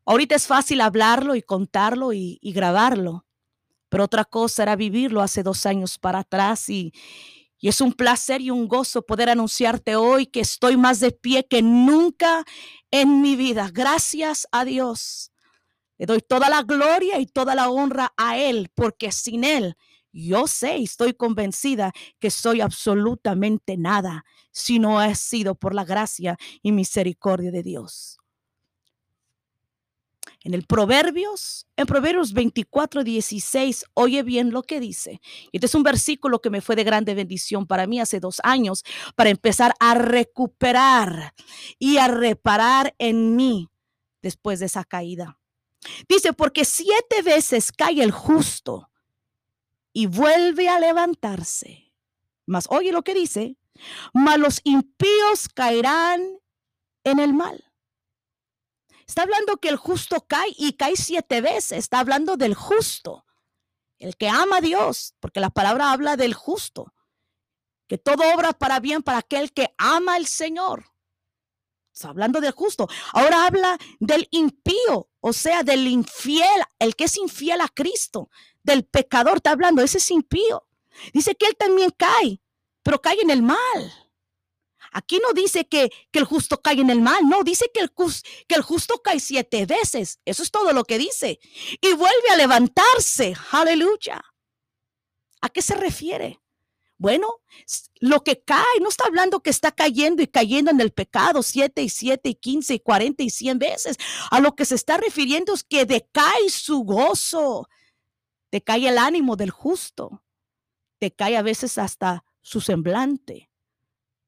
Ahorita 0.04 0.34
es 0.34 0.48
fácil 0.48 0.80
hablarlo 0.80 1.36
y 1.36 1.42
contarlo 1.42 2.12
y, 2.12 2.40
grabarlo, 2.42 3.24
pero 3.88 4.02
otra 4.02 4.24
cosa 4.24 4.64
era 4.64 4.74
vivirlo 4.74 5.22
hace 5.22 5.44
dos 5.44 5.64
años 5.64 5.96
para 5.96 6.18
atrás 6.18 6.68
y, 6.68 6.92
y 7.60 7.68
es 7.68 7.80
un 7.80 7.92
placer 7.92 8.40
y 8.40 8.50
un 8.50 8.66
gozo 8.66 9.02
poder 9.02 9.30
anunciarte 9.30 9.94
hoy 9.94 10.26
que 10.26 10.40
estoy 10.40 10.76
más 10.76 10.98
de 10.98 11.12
pie 11.12 11.46
que 11.46 11.62
nunca 11.62 12.44
en 12.90 13.22
mi 13.22 13.36
vida. 13.36 13.70
Gracias 13.72 14.48
a 14.50 14.64
Dios. 14.64 15.30
Le 15.98 16.06
doy 16.06 16.20
toda 16.20 16.48
la 16.48 16.62
gloria 16.62 17.18
y 17.18 17.26
toda 17.26 17.54
la 17.54 17.70
honra 17.70 18.12
a 18.16 18.38
Él, 18.38 18.70
porque 18.74 19.12
sin 19.12 19.44
Él 19.44 19.76
yo 20.16 20.46
sé 20.46 20.78
y 20.78 20.84
estoy 20.84 21.12
convencida 21.12 21.92
que 22.18 22.30
soy 22.30 22.62
absolutamente 22.62 23.76
nada 23.76 24.24
si 24.50 24.78
no 24.78 24.98
ha 24.98 25.14
sido 25.14 25.54
por 25.54 25.74
la 25.74 25.84
gracia 25.84 26.38
y 26.62 26.72
misericordia 26.72 27.50
de 27.50 27.62
Dios. 27.62 28.18
En 30.42 30.54
el 30.54 30.64
Proverbios, 30.64 31.66
en 31.76 31.86
Proverbios 31.86 32.32
24, 32.32 33.04
16, 33.04 33.84
oye 33.94 34.22
bien 34.22 34.52
lo 34.52 34.62
que 34.62 34.80
dice. 34.80 35.20
Este 35.52 35.66
es 35.66 35.74
un 35.74 35.82
versículo 35.82 36.40
que 36.40 36.50
me 36.50 36.60
fue 36.60 36.76
de 36.76 36.84
grande 36.84 37.14
bendición 37.14 37.66
para 37.66 37.86
mí 37.86 38.00
hace 38.00 38.20
dos 38.20 38.40
años, 38.42 38.84
para 39.16 39.30
empezar 39.30 39.74
a 39.80 39.94
recuperar 39.94 41.34
y 41.78 41.98
a 41.98 42.08
reparar 42.08 42.94
en 42.98 43.36
mí 43.36 43.68
después 44.22 44.60
de 44.60 44.66
esa 44.66 44.84
caída. 44.84 45.38
Dice, 46.08 46.32
porque 46.32 46.64
siete 46.64 47.22
veces 47.22 47.72
cae 47.72 48.02
el 48.02 48.10
justo 48.10 48.90
y 49.92 50.06
vuelve 50.06 50.68
a 50.68 50.80
levantarse. 50.80 51.92
Mas 52.46 52.66
oye 52.70 52.92
lo 52.92 53.02
que 53.02 53.14
dice, 53.14 53.58
mas 54.12 54.38
los 54.38 54.60
impíos 54.64 55.48
caerán 55.48 56.38
en 57.04 57.18
el 57.18 57.34
mal. 57.34 57.72
Está 59.06 59.22
hablando 59.22 59.58
que 59.58 59.68
el 59.68 59.76
justo 59.76 60.26
cae 60.26 60.52
y 60.56 60.72
cae 60.74 60.96
siete 60.96 61.40
veces. 61.40 61.78
Está 61.78 62.00
hablando 62.00 62.36
del 62.36 62.54
justo, 62.54 63.24
el 63.98 64.16
que 64.16 64.28
ama 64.28 64.58
a 64.58 64.60
Dios, 64.60 65.14
porque 65.20 65.40
la 65.40 65.50
palabra 65.50 65.92
habla 65.92 66.16
del 66.16 66.34
justo, 66.34 66.92
que 67.86 67.98
todo 67.98 68.24
obra 68.34 68.52
para 68.52 68.80
bien 68.80 69.02
para 69.02 69.18
aquel 69.18 69.52
que 69.52 69.74
ama 69.78 70.16
al 70.16 70.26
Señor 70.26 70.95
hablando 72.04 72.40
del 72.40 72.52
justo. 72.52 72.88
Ahora 73.12 73.46
habla 73.46 73.78
del 74.00 74.28
impío, 74.30 75.08
o 75.20 75.32
sea, 75.32 75.62
del 75.62 75.86
infiel, 75.86 76.62
el 76.78 76.94
que 76.96 77.04
es 77.04 77.16
infiel 77.16 77.60
a 77.60 77.68
Cristo, 77.68 78.30
del 78.62 78.84
pecador, 78.84 79.36
está 79.36 79.52
hablando, 79.52 79.82
ese 79.82 79.98
es 79.98 80.10
impío. 80.10 80.66
Dice 81.12 81.34
que 81.34 81.46
él 81.46 81.56
también 81.56 81.90
cae, 81.96 82.40
pero 82.82 83.00
cae 83.00 83.20
en 83.20 83.30
el 83.30 83.42
mal. 83.42 84.08
Aquí 84.92 85.20
no 85.22 85.32
dice 85.34 85.66
que, 85.66 85.90
que 86.10 86.18
el 86.18 86.24
justo 86.24 86.62
cae 86.62 86.80
en 86.80 86.90
el 86.90 87.00
mal, 87.00 87.28
no, 87.28 87.42
dice 87.42 87.70
que 87.72 87.80
el, 87.80 87.92
que 88.48 88.54
el 88.54 88.62
justo 88.62 89.02
cae 89.02 89.20
siete 89.20 89.66
veces. 89.66 90.20
Eso 90.24 90.42
es 90.42 90.50
todo 90.50 90.72
lo 90.72 90.84
que 90.84 90.96
dice. 90.96 91.38
Y 91.80 91.92
vuelve 91.92 92.30
a 92.32 92.36
levantarse. 92.36 93.34
Aleluya. 93.50 94.24
¿A 95.42 95.48
qué 95.50 95.60
se 95.60 95.74
refiere? 95.74 96.40
Bueno, 96.98 97.28
lo 98.00 98.24
que 98.24 98.40
cae, 98.40 98.80
no 98.80 98.88
está 98.88 99.04
hablando 99.06 99.40
que 99.40 99.50
está 99.50 99.70
cayendo 99.70 100.22
y 100.22 100.26
cayendo 100.26 100.70
en 100.70 100.80
el 100.80 100.92
pecado 100.92 101.42
siete 101.42 101.82
y 101.82 101.90
siete 101.90 102.30
y 102.30 102.34
quince 102.34 102.74
y 102.74 102.80
cuarenta 102.80 103.22
y 103.22 103.30
cien 103.30 103.58
veces. 103.58 103.96
A 104.30 104.40
lo 104.40 104.54
que 104.54 104.64
se 104.64 104.76
está 104.76 104.96
refiriendo 104.96 105.52
es 105.52 105.62
que 105.62 105.84
decae 105.84 106.48
su 106.48 106.84
gozo, 106.84 107.68
decae 108.50 108.88
el 108.88 108.96
ánimo 108.96 109.36
del 109.36 109.50
justo, 109.50 110.22
decae 110.98 111.36
a 111.36 111.42
veces 111.42 111.76
hasta 111.76 112.24
su 112.40 112.62
semblante. 112.62 113.50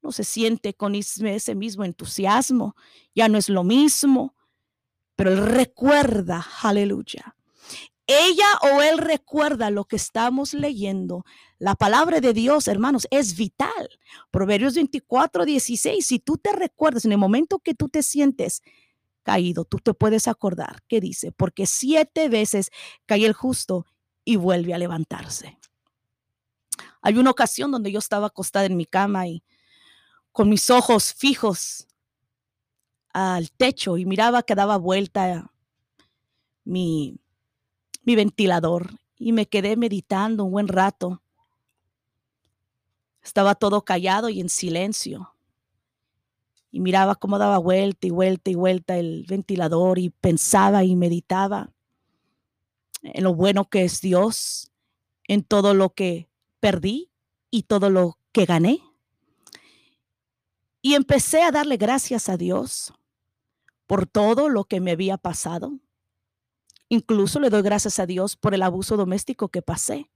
No 0.01 0.11
se 0.11 0.23
siente 0.23 0.75
con 0.75 0.93
ese 0.95 1.55
mismo 1.55 1.83
entusiasmo, 1.83 2.75
ya 3.15 3.27
no 3.27 3.37
es 3.37 3.49
lo 3.49 3.63
mismo, 3.63 4.35
pero 5.15 5.31
él 5.31 5.45
recuerda, 5.45 6.45
aleluya, 6.61 7.35
ella 8.09 8.47
o 8.63 8.81
él 8.81 8.97
recuerda 8.97 9.69
lo 9.69 9.85
que 9.85 9.95
estamos 9.95 10.55
leyendo. 10.55 11.25
La 11.59 11.75
palabra 11.75 12.19
de 12.19 12.33
Dios, 12.33 12.67
hermanos, 12.67 13.07
es 13.11 13.37
vital. 13.37 13.87
Proverbios 14.31 14.73
24, 14.73 15.45
16. 15.45 16.03
Si 16.03 16.17
tú 16.17 16.37
te 16.37 16.51
recuerdas 16.51 17.05
en 17.05 17.11
el 17.11 17.19
momento 17.19 17.59
que 17.59 17.75
tú 17.75 17.87
te 17.87 18.01
sientes 18.01 18.63
caído, 19.21 19.63
tú 19.63 19.77
te 19.77 19.93
puedes 19.93 20.27
acordar 20.27 20.81
que 20.87 20.99
dice, 20.99 21.31
porque 21.31 21.67
siete 21.67 22.29
veces 22.29 22.71
cae 23.05 23.27
el 23.27 23.33
justo 23.33 23.85
y 24.25 24.37
vuelve 24.37 24.73
a 24.73 24.79
levantarse. 24.79 25.59
Hay 27.03 27.15
una 27.19 27.29
ocasión 27.29 27.69
donde 27.69 27.91
yo 27.91 27.99
estaba 27.99 28.27
acostada 28.27 28.65
en 28.65 28.75
mi 28.75 28.85
cama 28.85 29.27
y 29.27 29.43
con 30.31 30.49
mis 30.49 30.71
ojos 30.71 31.13
fijos 31.13 31.87
al 33.13 33.51
techo 33.51 33.97
y 33.97 34.05
miraba 34.05 34.41
que 34.41 34.55
daba 34.55 34.77
vuelta 34.77 35.51
mi 36.63 37.19
mi 38.03 38.15
ventilador 38.15 38.91
y 39.17 39.31
me 39.31 39.47
quedé 39.47 39.75
meditando 39.75 40.45
un 40.45 40.51
buen 40.51 40.67
rato. 40.67 41.21
Estaba 43.21 43.55
todo 43.55 43.83
callado 43.83 44.29
y 44.29 44.39
en 44.39 44.49
silencio. 44.49 45.33
Y 46.71 46.79
miraba 46.79 47.15
cómo 47.15 47.37
daba 47.37 47.57
vuelta 47.57 48.07
y 48.07 48.11
vuelta 48.11 48.51
y 48.51 48.55
vuelta 48.55 48.97
el 48.97 49.25
ventilador 49.27 49.99
y 49.99 50.09
pensaba 50.09 50.83
y 50.83 50.95
meditaba 50.95 51.71
en 53.01 53.23
lo 53.23 53.33
bueno 53.33 53.69
que 53.69 53.83
es 53.83 54.01
Dios, 54.01 54.71
en 55.27 55.43
todo 55.43 55.73
lo 55.73 55.91
que 55.91 56.29
perdí 56.59 57.09
y 57.49 57.63
todo 57.63 57.89
lo 57.89 58.17
que 58.31 58.45
gané. 58.45 58.81
Y 60.81 60.93
empecé 60.93 61.41
a 61.43 61.51
darle 61.51 61.77
gracias 61.77 62.29
a 62.29 62.37
Dios 62.37 62.93
por 63.87 64.05
todo 64.05 64.49
lo 64.49 64.65
que 64.65 64.79
me 64.79 64.91
había 64.91 65.17
pasado, 65.17 65.79
Incluso 66.89 67.39
le 67.39 67.51
doy 67.51 67.61
gracias 67.61 67.99
a 67.99 68.07
Dios 68.07 68.35
por 68.35 68.55
el 68.55 68.63
abuso 68.63 68.97
doméstico 68.97 69.49
que 69.49 69.61
pasé. 69.61 70.09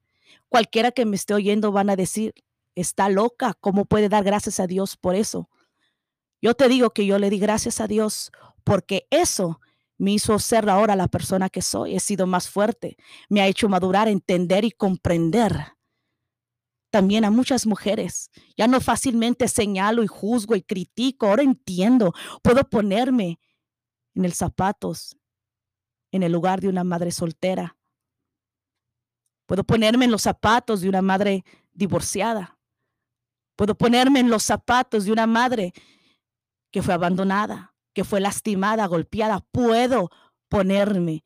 Cualquiera 0.50 0.92
que 0.92 1.06
me 1.06 1.16
esté 1.16 1.36
oyendo 1.36 1.72
van 1.72 1.92
a 1.92 1.96
decir, 1.96 2.34
está 2.76 3.10
loca, 3.10 3.54
¿cómo 3.54 3.86
puede 3.86 4.10
dar 4.10 4.24
gracias 4.24 4.60
a 4.60 4.66
Dios 4.66 4.98
por 4.98 5.16
eso? 5.16 5.50
Yo 6.42 6.56
te 6.56 6.68
digo 6.68 6.90
que 6.90 7.06
yo 7.06 7.20
le 7.20 7.30
di 7.30 7.38
gracias 7.38 7.80
a 7.80 7.88
Dios 7.88 8.32
porque 8.64 9.08
eso 9.12 9.62
me 10.00 10.12
hizo 10.14 10.38
ser 10.40 10.68
ahora 10.68 10.96
la 10.96 11.08
persona 11.08 11.48
que 11.50 11.62
soy. 11.62 11.96
He 11.96 12.00
sido 12.00 12.26
más 12.26 12.50
fuerte, 12.50 12.98
me 13.30 13.42
ha 13.42 13.48
hecho 13.48 13.70
madurar, 13.70 14.08
entender 14.08 14.66
y 14.66 14.72
comprender. 14.72 15.76
También 16.90 17.24
a 17.24 17.32
muchas 17.32 17.66
mujeres. 17.68 18.32
Ya 18.58 18.68
no 18.68 18.82
fácilmente 18.82 19.48
señalo 19.48 20.04
y 20.04 20.08
juzgo 20.08 20.56
y 20.56 20.64
critico, 20.64 21.28
ahora 21.28 21.44
entiendo, 21.44 22.14
puedo 22.42 22.64
ponerme 22.68 23.40
en 24.16 24.26
el 24.26 24.34
zapatos 24.34 25.18
en 26.14 26.22
el 26.22 26.32
lugar 26.32 26.62
de 26.62 26.70
una 26.70 26.84
madre 26.84 27.12
soltera. 27.12 27.76
Puedo 29.48 29.64
ponerme 29.64 30.06
en 30.06 30.12
los 30.12 30.22
zapatos 30.22 30.82
de 30.82 30.88
una 30.88 31.02
madre 31.02 31.44
divorciada. 31.74 32.60
Puedo 33.56 33.76
ponerme 33.76 34.20
en 34.20 34.30
los 34.30 34.44
zapatos 34.44 35.06
de 35.06 35.12
una 35.12 35.26
madre 35.26 35.74
que 36.72 36.84
fue 36.84 36.94
abandonada, 36.94 37.74
que 37.94 38.04
fue 38.04 38.20
lastimada, 38.20 38.86
golpeada. 38.86 39.40
Puedo 39.52 40.12
ponerme 40.50 41.24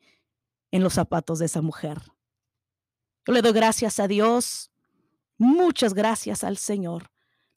en 0.70 0.82
los 0.82 0.94
zapatos 0.94 1.38
de 1.38 1.46
esa 1.46 1.60
mujer. 1.60 2.00
Yo 3.26 3.34
le 3.34 3.42
doy 3.42 3.52
gracias 3.52 4.00
a 4.00 4.08
Dios, 4.08 4.70
muchas 5.36 5.92
gracias 5.92 6.44
al 6.44 6.56
Señor. 6.56 7.10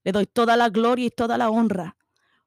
Le 0.04 0.12
doy 0.12 0.26
toda 0.26 0.58
la 0.58 0.68
gloria 0.68 1.06
y 1.06 1.12
toda 1.12 1.38
la 1.38 1.50
honra, 1.50 1.96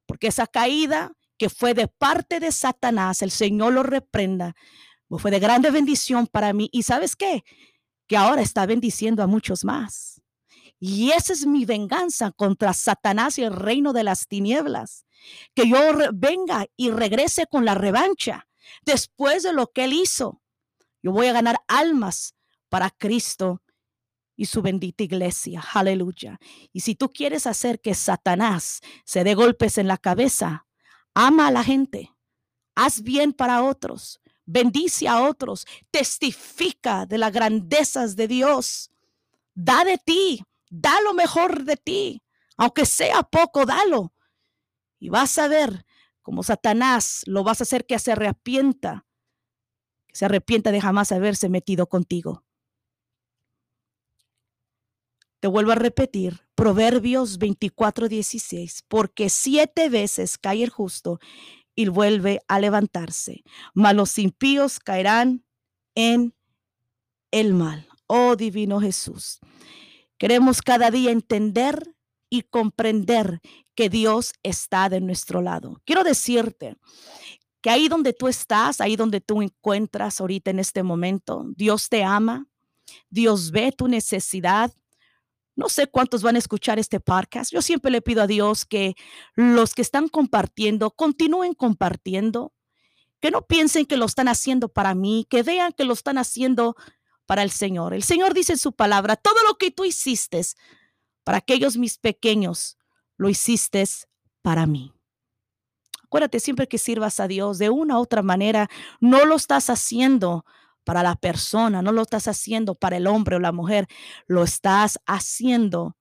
porque 0.04 0.26
esa 0.26 0.46
caída 0.46 1.16
que 1.44 1.50
fue 1.50 1.74
de 1.74 1.88
parte 1.88 2.40
de 2.40 2.50
Satanás, 2.50 3.20
el 3.20 3.30
Señor 3.30 3.74
lo 3.74 3.82
reprenda, 3.82 4.56
fue 5.18 5.30
de 5.30 5.40
grande 5.40 5.70
bendición 5.70 6.26
para 6.26 6.54
mí. 6.54 6.70
¿Y 6.72 6.84
sabes 6.84 7.16
qué? 7.16 7.44
Que 8.06 8.16
ahora 8.16 8.40
está 8.40 8.64
bendiciendo 8.64 9.22
a 9.22 9.26
muchos 9.26 9.62
más. 9.62 10.22
Y 10.80 11.10
esa 11.10 11.34
es 11.34 11.44
mi 11.44 11.66
venganza 11.66 12.32
contra 12.32 12.72
Satanás 12.72 13.36
y 13.36 13.42
el 13.42 13.54
reino 13.54 13.92
de 13.92 14.04
las 14.04 14.26
tinieblas. 14.26 15.04
Que 15.54 15.68
yo 15.68 15.76
venga 16.14 16.64
y 16.78 16.90
regrese 16.90 17.46
con 17.46 17.66
la 17.66 17.74
revancha 17.74 18.48
después 18.86 19.42
de 19.42 19.52
lo 19.52 19.70
que 19.70 19.84
él 19.84 19.92
hizo. 19.92 20.40
Yo 21.02 21.12
voy 21.12 21.26
a 21.26 21.34
ganar 21.34 21.58
almas 21.68 22.36
para 22.70 22.88
Cristo 22.88 23.60
y 24.34 24.46
su 24.46 24.62
bendita 24.62 25.04
iglesia. 25.04 25.62
Aleluya. 25.74 26.40
Y 26.72 26.80
si 26.80 26.94
tú 26.94 27.10
quieres 27.10 27.46
hacer 27.46 27.82
que 27.82 27.92
Satanás 27.92 28.80
se 29.04 29.24
dé 29.24 29.34
golpes 29.34 29.76
en 29.76 29.88
la 29.88 29.98
cabeza, 29.98 30.64
ama 31.14 31.48
a 31.48 31.50
la 31.50 31.64
gente, 31.64 32.12
haz 32.74 33.02
bien 33.02 33.32
para 33.32 33.62
otros, 33.62 34.20
bendice 34.44 35.08
a 35.08 35.22
otros, 35.22 35.66
testifica 35.90 37.06
de 37.06 37.18
las 37.18 37.32
grandezas 37.32 38.16
de 38.16 38.28
Dios, 38.28 38.90
da 39.54 39.84
de 39.84 39.98
ti, 39.98 40.44
da 40.68 41.00
lo 41.02 41.14
mejor 41.14 41.64
de 41.64 41.76
ti, 41.76 42.22
aunque 42.56 42.86
sea 42.86 43.22
poco, 43.22 43.64
dalo. 43.64 44.12
Y 44.98 45.08
vas 45.08 45.38
a 45.38 45.48
ver 45.48 45.84
cómo 46.22 46.42
Satanás 46.42 47.22
lo 47.26 47.44
vas 47.44 47.60
a 47.60 47.64
hacer 47.64 47.86
que 47.86 47.98
se 47.98 48.12
arrepienta, 48.12 49.06
que 50.06 50.16
se 50.16 50.24
arrepienta 50.24 50.72
de 50.72 50.80
jamás 50.80 51.12
haberse 51.12 51.48
metido 51.48 51.88
contigo. 51.88 52.43
Te 55.44 55.48
vuelvo 55.48 55.72
a 55.72 55.74
repetir, 55.74 56.40
Proverbios 56.54 57.36
24, 57.36 58.08
16, 58.08 58.84
porque 58.88 59.28
siete 59.28 59.90
veces 59.90 60.38
cae 60.38 60.62
el 60.62 60.70
justo 60.70 61.20
y 61.74 61.86
vuelve 61.88 62.40
a 62.48 62.58
levantarse, 62.58 63.44
mas 63.74 63.94
los 63.94 64.16
impíos 64.16 64.80
caerán 64.80 65.44
en 65.94 66.34
el 67.30 67.52
mal. 67.52 67.86
Oh 68.06 68.36
divino 68.36 68.80
Jesús, 68.80 69.38
queremos 70.16 70.62
cada 70.62 70.90
día 70.90 71.10
entender 71.10 71.94
y 72.30 72.44
comprender 72.44 73.42
que 73.74 73.90
Dios 73.90 74.32
está 74.42 74.88
de 74.88 75.02
nuestro 75.02 75.42
lado. 75.42 75.78
Quiero 75.84 76.04
decirte 76.04 76.78
que 77.60 77.68
ahí 77.68 77.88
donde 77.88 78.14
tú 78.14 78.28
estás, 78.28 78.80
ahí 78.80 78.96
donde 78.96 79.20
tú 79.20 79.42
encuentras 79.42 80.22
ahorita 80.22 80.50
en 80.52 80.60
este 80.60 80.82
momento, 80.82 81.44
Dios 81.54 81.90
te 81.90 82.02
ama, 82.02 82.46
Dios 83.10 83.50
ve 83.50 83.72
tu 83.72 83.88
necesidad, 83.88 84.72
no 85.56 85.68
sé 85.68 85.86
cuántos 85.86 86.22
van 86.22 86.36
a 86.36 86.38
escuchar 86.38 86.78
este 86.78 87.00
podcast. 87.00 87.52
Yo 87.52 87.62
siempre 87.62 87.90
le 87.90 88.02
pido 88.02 88.22
a 88.22 88.26
Dios 88.26 88.64
que 88.64 88.94
los 89.34 89.74
que 89.74 89.82
están 89.82 90.08
compartiendo 90.08 90.90
continúen 90.90 91.54
compartiendo, 91.54 92.52
que 93.20 93.30
no 93.30 93.46
piensen 93.46 93.86
que 93.86 93.96
lo 93.96 94.06
están 94.06 94.28
haciendo 94.28 94.68
para 94.68 94.94
mí, 94.94 95.26
que 95.30 95.42
vean 95.42 95.72
que 95.72 95.84
lo 95.84 95.92
están 95.92 96.18
haciendo 96.18 96.76
para 97.26 97.42
el 97.42 97.50
Señor. 97.50 97.94
El 97.94 98.02
Señor 98.02 98.34
dice 98.34 98.52
en 98.52 98.58
su 98.58 98.72
palabra, 98.72 99.16
todo 99.16 99.42
lo 99.46 99.56
que 99.56 99.70
tú 99.70 99.84
hiciste 99.84 100.40
para 101.22 101.38
aquellos 101.38 101.76
mis 101.76 101.98
pequeños, 101.98 102.76
lo 103.16 103.28
hiciste 103.28 103.84
para 104.42 104.66
mí. 104.66 104.92
Acuérdate 106.02 106.38
siempre 106.38 106.68
que 106.68 106.78
sirvas 106.78 107.18
a 107.18 107.26
Dios 107.26 107.58
de 107.58 107.70
una 107.70 107.98
u 107.98 108.02
otra 108.02 108.22
manera, 108.22 108.68
no 109.00 109.24
lo 109.24 109.36
estás 109.36 109.70
haciendo 109.70 110.44
para 110.44 110.54
la 110.86 111.16
persona, 111.16 111.82
no 111.82 111.92
lo 111.92 112.02
estás 112.02 112.28
haciendo 112.28 112.74
para 112.74 112.96
el 112.96 113.06
hombre 113.06 113.36
o 113.36 113.40
la 113.40 113.52
mujer, 113.52 113.86
lo 114.26 114.44
estás 114.44 114.98
haciendo 115.06 115.96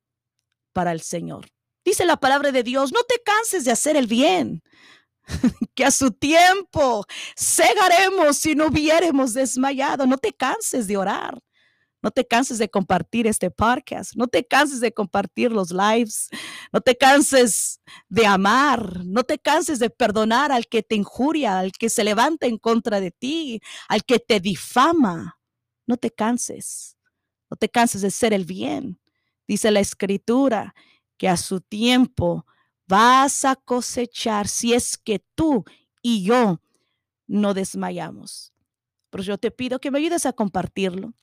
para 0.73 0.91
el 0.91 1.01
Señor. 1.01 1.47
Dice 1.85 2.05
la 2.05 2.17
palabra 2.17 2.51
de 2.51 2.63
Dios, 2.63 2.91
no 2.91 3.03
te 3.03 3.21
canses 3.23 3.65
de 3.65 3.71
hacer 3.71 3.95
el 3.95 4.07
bien, 4.07 4.61
que 5.75 5.85
a 5.85 5.91
su 5.91 6.11
tiempo 6.11 7.05
cegaremos 7.37 8.37
si 8.37 8.55
no 8.55 8.67
hubiéramos 8.67 9.33
desmayado. 9.33 10.05
No 10.05 10.17
te 10.17 10.33
canses 10.33 10.87
de 10.87 10.97
orar. 10.97 11.39
No 12.03 12.11
te 12.11 12.27
canses 12.27 12.57
de 12.57 12.69
compartir 12.69 13.27
este 13.27 13.49
podcast. 13.49 14.13
No 14.15 14.27
te 14.27 14.45
canses 14.45 14.81
de 14.81 14.93
compartir 14.93 15.53
los 15.53 15.71
lives. 15.71 16.29
No 16.73 16.81
te 16.81 16.97
canses 16.97 17.79
de 18.09 18.25
amar. 18.27 19.05
No 19.05 19.23
te 19.23 19.39
canses 19.39 19.79
de 19.79 19.89
perdonar 19.89 20.51
al 20.51 20.67
que 20.67 20.83
te 20.83 20.95
injuria, 20.95 21.59
al 21.59 21.71
que 21.71 21.89
se 21.89 22.03
levanta 22.03 22.45
en 22.45 22.57
contra 22.57 22.99
de 22.99 23.11
ti, 23.11 23.61
al 23.87 24.03
que 24.03 24.19
te 24.19 24.41
difama. 24.41 25.39
No 25.87 25.95
te 25.95 26.11
canses. 26.11 26.97
No 27.49 27.55
te 27.55 27.69
canses 27.69 28.01
de 28.01 28.11
ser 28.11 28.33
el 28.33 28.43
bien. 28.43 28.99
Dice 29.47 29.71
la 29.71 29.79
escritura 29.79 30.75
que 31.17 31.29
a 31.29 31.37
su 31.37 31.61
tiempo 31.61 32.45
vas 32.85 33.45
a 33.45 33.55
cosechar 33.55 34.49
si 34.49 34.73
es 34.73 34.97
que 34.97 35.19
tú 35.35 35.63
y 36.01 36.25
yo 36.25 36.59
no 37.27 37.53
desmayamos. 37.53 38.51
Pero 39.09 39.23
yo 39.23 39.37
te 39.37 39.51
pido 39.51 39.79
que 39.79 39.89
me 39.89 39.99
ayudes 39.99 40.25
a 40.25 40.33
compartirlo 40.33 41.13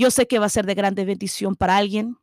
yo 0.00 0.10
sé 0.10 0.26
que 0.26 0.38
va 0.38 0.46
a 0.46 0.48
ser 0.48 0.64
de 0.64 0.74
grande 0.74 1.04
bendición 1.04 1.54
para 1.54 1.76
alguien, 1.76 2.16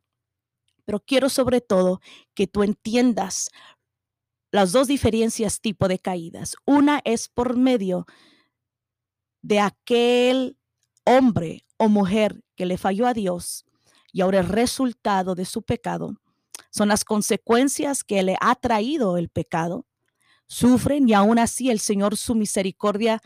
pero 0.84 0.98
quiero 0.98 1.28
sobre 1.28 1.60
todo 1.60 2.00
que 2.34 2.48
tú 2.48 2.64
entiendas 2.64 3.50
las 4.50 4.72
dos 4.72 4.88
diferencias 4.88 5.60
tipo 5.60 5.86
de 5.86 6.00
caídas. 6.00 6.56
Una 6.66 7.00
es 7.04 7.28
por 7.28 7.56
medio 7.56 8.04
de 9.42 9.60
aquel 9.60 10.58
hombre 11.04 11.64
o 11.76 11.88
mujer 11.88 12.42
que 12.56 12.66
le 12.66 12.78
falló 12.78 13.06
a 13.06 13.14
Dios 13.14 13.64
y 14.12 14.22
ahora 14.22 14.40
el 14.40 14.48
resultado 14.48 15.36
de 15.36 15.44
su 15.44 15.62
pecado 15.62 16.16
son 16.70 16.88
las 16.88 17.04
consecuencias 17.04 18.02
que 18.02 18.24
le 18.24 18.36
ha 18.40 18.56
traído 18.56 19.18
el 19.18 19.28
pecado. 19.28 19.86
Sufren 20.48 21.08
y 21.08 21.14
aún 21.14 21.38
así 21.38 21.70
el 21.70 21.78
Señor 21.78 22.16
su 22.16 22.34
misericordia 22.34 23.22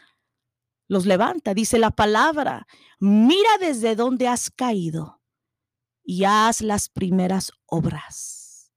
los 0.93 1.07
levanta. 1.07 1.55
Dice 1.55 1.79
la 1.79 1.91
palabra, 1.91 2.67
mira 3.01 3.57
desde 3.59 3.97
dónde 3.97 4.29
has 4.29 4.51
caído 4.51 5.23
y 6.05 6.25
haz 6.25 6.61
las 6.61 6.91
primeras 6.91 7.51
obras. 7.65 8.71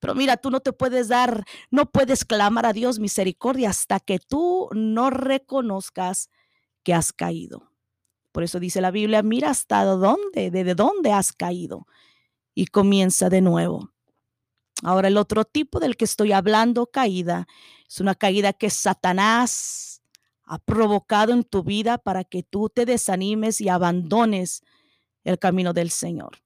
Pero 0.00 0.16
mira, 0.16 0.36
tú 0.36 0.50
no 0.50 0.58
te 0.60 0.72
puedes 0.72 1.06
dar, 1.06 1.44
no 1.70 1.86
puedes 1.92 2.24
clamar 2.24 2.66
a 2.66 2.72
Dios 2.72 2.98
misericordia 2.98 3.70
hasta 3.70 4.00
que 4.00 4.18
tú 4.18 4.68
no 4.72 5.10
reconozcas 5.10 6.28
que 6.82 6.92
has 6.92 7.12
caído. 7.12 7.70
Por 8.32 8.42
eso 8.42 8.58
dice 8.58 8.80
la 8.80 8.90
Biblia, 8.90 9.22
mira 9.22 9.50
hasta 9.50 9.84
dónde, 9.84 10.50
desde 10.50 10.74
dónde 10.74 11.12
has 11.12 11.32
caído 11.32 11.86
y 12.52 12.66
comienza 12.66 13.28
de 13.28 13.42
nuevo. 13.42 13.92
Ahora 14.82 15.06
el 15.06 15.16
otro 15.16 15.44
tipo 15.44 15.78
del 15.78 15.96
que 15.96 16.04
estoy 16.04 16.32
hablando, 16.32 16.86
caída, 16.86 17.46
es 17.88 18.00
una 18.00 18.16
caída 18.16 18.52
que 18.52 18.70
Satanás 18.70 19.97
ha 20.48 20.58
provocado 20.58 21.32
en 21.32 21.44
tu 21.44 21.62
vida 21.62 21.98
para 21.98 22.24
que 22.24 22.42
tú 22.42 22.70
te 22.70 22.86
desanimes 22.86 23.60
y 23.60 23.68
abandones 23.68 24.62
el 25.24 25.38
camino 25.38 25.72
del 25.72 25.90
Señor. 25.90 26.38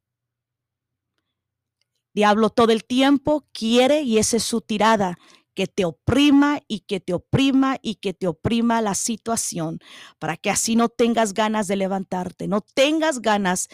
Diablo 2.14 2.50
todo 2.50 2.72
el 2.72 2.84
tiempo 2.84 3.46
quiere, 3.52 4.02
y 4.02 4.18
esa 4.18 4.36
es 4.36 4.42
su 4.42 4.60
tirada, 4.60 5.16
que 5.54 5.66
te 5.66 5.84
oprima 5.84 6.60
y 6.66 6.80
que 6.80 7.00
te 7.00 7.14
oprima 7.14 7.76
y 7.80 7.96
que 7.96 8.12
te 8.12 8.26
oprima 8.26 8.82
la 8.82 8.94
situación, 8.94 9.78
para 10.18 10.36
que 10.36 10.50
así 10.50 10.76
no 10.76 10.88
tengas 10.88 11.32
ganas 11.32 11.68
de 11.68 11.76
levantarte, 11.76 12.48
no 12.48 12.60
tengas 12.60 13.20
ganas 13.20 13.68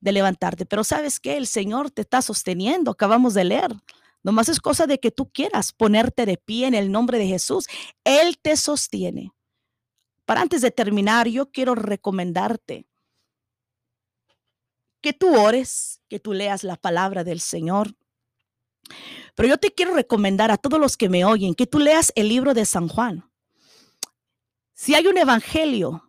de 0.00 0.12
levantarte. 0.12 0.66
Pero 0.66 0.84
sabes 0.84 1.18
que 1.18 1.36
el 1.36 1.46
Señor 1.46 1.90
te 1.90 2.02
está 2.02 2.22
sosteniendo, 2.22 2.92
acabamos 2.92 3.34
de 3.34 3.44
leer. 3.44 3.74
Nomás 4.22 4.48
es 4.48 4.60
cosa 4.60 4.86
de 4.86 5.00
que 5.00 5.10
tú 5.10 5.30
quieras 5.30 5.72
ponerte 5.72 6.24
de 6.24 6.38
pie 6.38 6.66
en 6.66 6.74
el 6.74 6.90
nombre 6.90 7.18
de 7.18 7.26
Jesús. 7.26 7.66
Él 8.04 8.38
te 8.40 8.56
sostiene. 8.56 9.33
Para 10.24 10.40
antes 10.40 10.62
de 10.62 10.70
terminar, 10.70 11.28
yo 11.28 11.50
quiero 11.50 11.74
recomendarte 11.74 12.86
que 15.00 15.12
tú 15.12 15.38
ores, 15.38 16.00
que 16.08 16.18
tú 16.18 16.32
leas 16.32 16.64
la 16.64 16.76
palabra 16.76 17.24
del 17.24 17.40
Señor. 17.40 17.94
Pero 19.34 19.48
yo 19.48 19.58
te 19.58 19.72
quiero 19.72 19.94
recomendar 19.94 20.50
a 20.50 20.56
todos 20.56 20.80
los 20.80 20.96
que 20.96 21.08
me 21.10 21.24
oyen 21.24 21.54
que 21.54 21.66
tú 21.66 21.78
leas 21.78 22.12
el 22.14 22.28
libro 22.28 22.54
de 22.54 22.64
San 22.64 22.88
Juan. 22.88 23.30
Si 24.72 24.94
hay 24.94 25.06
un 25.06 25.18
evangelio 25.18 26.03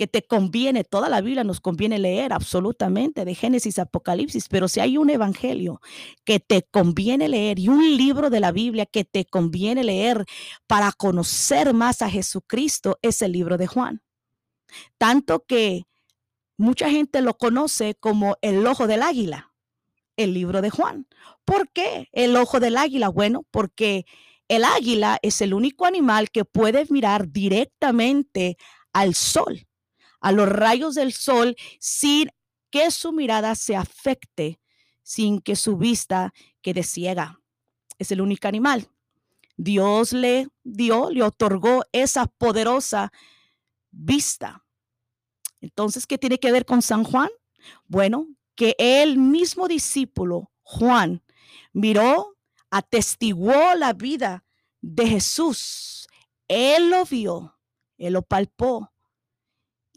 que 0.00 0.06
te 0.06 0.22
conviene, 0.22 0.82
toda 0.82 1.10
la 1.10 1.20
Biblia 1.20 1.44
nos 1.44 1.60
conviene 1.60 1.98
leer 1.98 2.32
absolutamente, 2.32 3.26
de 3.26 3.34
Génesis 3.34 3.78
a 3.78 3.82
Apocalipsis, 3.82 4.48
pero 4.48 4.66
si 4.66 4.80
hay 4.80 4.96
un 4.96 5.10
evangelio 5.10 5.82
que 6.24 6.40
te 6.40 6.62
conviene 6.62 7.28
leer 7.28 7.58
y 7.58 7.68
un 7.68 7.98
libro 7.98 8.30
de 8.30 8.40
la 8.40 8.50
Biblia 8.50 8.86
que 8.86 9.04
te 9.04 9.26
conviene 9.26 9.84
leer 9.84 10.24
para 10.66 10.90
conocer 10.92 11.74
más 11.74 12.00
a 12.00 12.08
Jesucristo, 12.08 12.98
es 13.02 13.20
el 13.20 13.32
libro 13.32 13.58
de 13.58 13.66
Juan. 13.66 14.00
Tanto 14.96 15.44
que 15.44 15.82
mucha 16.56 16.88
gente 16.88 17.20
lo 17.20 17.36
conoce 17.36 17.94
como 17.94 18.38
el 18.40 18.66
ojo 18.66 18.86
del 18.86 19.02
águila, 19.02 19.52
el 20.16 20.32
libro 20.32 20.62
de 20.62 20.70
Juan. 20.70 21.08
¿Por 21.44 21.68
qué 21.72 22.08
el 22.12 22.36
ojo 22.36 22.58
del 22.58 22.78
águila? 22.78 23.10
Bueno, 23.10 23.44
porque 23.50 24.06
el 24.48 24.64
águila 24.64 25.18
es 25.20 25.42
el 25.42 25.52
único 25.52 25.84
animal 25.84 26.30
que 26.30 26.46
puede 26.46 26.86
mirar 26.88 27.28
directamente 27.30 28.56
al 28.94 29.14
sol 29.14 29.66
a 30.20 30.32
los 30.32 30.48
rayos 30.48 30.94
del 30.94 31.12
sol 31.12 31.56
sin 31.78 32.30
que 32.70 32.90
su 32.90 33.12
mirada 33.12 33.54
se 33.54 33.76
afecte, 33.76 34.60
sin 35.02 35.40
que 35.40 35.56
su 35.56 35.76
vista 35.76 36.32
quede 36.62 36.82
ciega. 36.82 37.40
Es 37.98 38.12
el 38.12 38.20
único 38.20 38.48
animal. 38.48 38.88
Dios 39.56 40.12
le 40.12 40.48
dio, 40.62 41.10
le 41.10 41.22
otorgó 41.22 41.84
esa 41.92 42.26
poderosa 42.26 43.12
vista. 43.90 44.64
Entonces, 45.60 46.06
¿qué 46.06 46.16
tiene 46.16 46.38
que 46.38 46.52
ver 46.52 46.64
con 46.64 46.80
San 46.80 47.04
Juan? 47.04 47.28
Bueno, 47.86 48.26
que 48.54 48.74
el 48.78 49.18
mismo 49.18 49.68
discípulo, 49.68 50.50
Juan, 50.62 51.22
miró, 51.72 52.36
atestiguó 52.70 53.74
la 53.74 53.92
vida 53.92 54.44
de 54.80 55.06
Jesús. 55.06 56.08
Él 56.48 56.90
lo 56.90 57.04
vio, 57.04 57.58
él 57.98 58.14
lo 58.14 58.22
palpó 58.22 58.90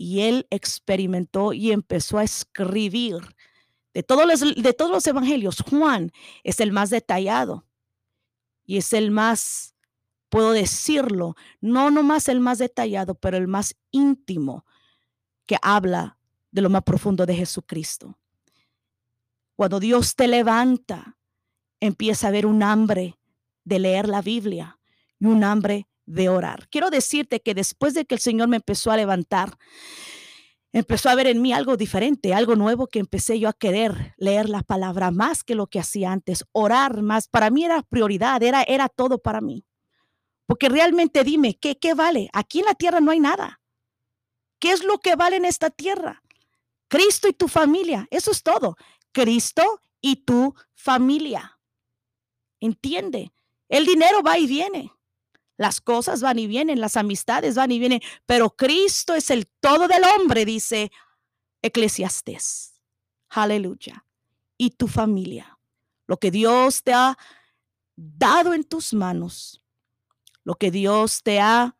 y 0.03 0.19
él 0.19 0.47
experimentó 0.49 1.53
y 1.53 1.71
empezó 1.71 2.17
a 2.17 2.25
escribir. 2.25 3.15
De 3.93 4.03
todos 4.03 4.25
los, 4.27 4.53
de 4.61 4.73
todos 4.73 4.91
los 4.91 5.07
evangelios, 5.07 5.61
Juan 5.61 6.11
es 6.43 6.59
el 6.59 6.73
más 6.73 6.89
detallado 6.89 7.65
y 8.65 8.75
es 8.75 8.91
el 8.91 9.11
más, 9.11 9.75
puedo 10.27 10.51
decirlo, 10.51 11.37
no 11.61 11.89
nomás 11.89 12.27
el 12.27 12.41
más 12.41 12.57
detallado, 12.57 13.15
pero 13.15 13.37
el 13.37 13.47
más 13.47 13.75
íntimo 13.91 14.65
que 15.45 15.55
habla 15.61 16.17
de 16.51 16.61
lo 16.61 16.69
más 16.69 16.83
profundo 16.83 17.25
de 17.25 17.35
Jesucristo. 17.35 18.19
Cuando 19.55 19.79
Dios 19.79 20.17
te 20.17 20.27
levanta, 20.27 21.15
empieza 21.79 22.27
a 22.27 22.29
haber 22.29 22.45
un 22.45 22.61
hambre 22.61 23.17
de 23.63 23.79
leer 23.79 24.09
la 24.09 24.21
Biblia 24.21 24.77
y 25.17 25.27
un 25.27 25.45
hambre 25.45 25.87
de 26.05 26.29
orar. 26.29 26.67
Quiero 26.69 26.89
decirte 26.89 27.41
que 27.41 27.53
después 27.53 27.93
de 27.93 28.05
que 28.05 28.15
el 28.15 28.21
Señor 28.21 28.47
me 28.47 28.57
empezó 28.57 28.91
a 28.91 28.97
levantar, 28.97 29.57
empezó 30.71 31.09
a 31.09 31.15
ver 31.15 31.27
en 31.27 31.41
mí 31.41 31.53
algo 31.53 31.77
diferente, 31.77 32.33
algo 32.33 32.55
nuevo 32.55 32.87
que 32.87 32.99
empecé 32.99 33.39
yo 33.39 33.49
a 33.49 33.53
querer 33.53 34.13
leer 34.17 34.49
la 34.49 34.63
palabra 34.63 35.11
más 35.11 35.43
que 35.43 35.55
lo 35.55 35.67
que 35.67 35.79
hacía 35.79 36.11
antes, 36.11 36.45
orar 36.51 37.01
más. 37.01 37.27
Para 37.27 37.49
mí 37.49 37.63
era 37.63 37.81
prioridad, 37.83 38.41
era, 38.43 38.63
era 38.63 38.89
todo 38.89 39.19
para 39.19 39.41
mí. 39.41 39.65
Porque 40.45 40.69
realmente 40.69 41.23
dime, 41.23 41.55
¿qué, 41.55 41.77
¿qué 41.77 41.93
vale? 41.93 42.29
Aquí 42.33 42.59
en 42.59 42.65
la 42.65 42.75
tierra 42.75 42.99
no 42.99 43.11
hay 43.11 43.19
nada. 43.19 43.61
¿Qué 44.59 44.71
es 44.71 44.83
lo 44.83 44.99
que 44.99 45.15
vale 45.15 45.37
en 45.37 45.45
esta 45.45 45.69
tierra? 45.69 46.23
Cristo 46.87 47.27
y 47.27 47.33
tu 47.33 47.47
familia, 47.47 48.07
eso 48.11 48.31
es 48.31 48.43
todo. 48.43 48.75
Cristo 49.11 49.81
y 50.01 50.17
tu 50.17 50.55
familia. 50.73 51.59
Entiende, 52.59 53.31
el 53.67 53.85
dinero 53.85 54.21
va 54.21 54.37
y 54.37 54.47
viene. 54.47 54.91
Las 55.57 55.81
cosas 55.81 56.21
van 56.21 56.39
y 56.39 56.47
vienen, 56.47 56.81
las 56.81 56.97
amistades 56.97 57.55
van 57.55 57.71
y 57.71 57.79
vienen, 57.79 58.01
pero 58.25 58.51
Cristo 58.51 59.13
es 59.13 59.29
el 59.29 59.47
todo 59.59 59.87
del 59.87 60.03
hombre, 60.03 60.45
dice 60.45 60.91
Eclesiastés. 61.61 62.73
Aleluya. 63.29 64.05
Y 64.57 64.71
tu 64.71 64.87
familia, 64.87 65.59
lo 66.07 66.17
que 66.17 66.31
Dios 66.31 66.83
te 66.83 66.93
ha 66.93 67.17
dado 67.95 68.53
en 68.53 68.63
tus 68.63 68.93
manos, 68.93 69.63
lo 70.43 70.55
que 70.55 70.71
Dios 70.71 71.23
te 71.23 71.39
ha, 71.39 71.75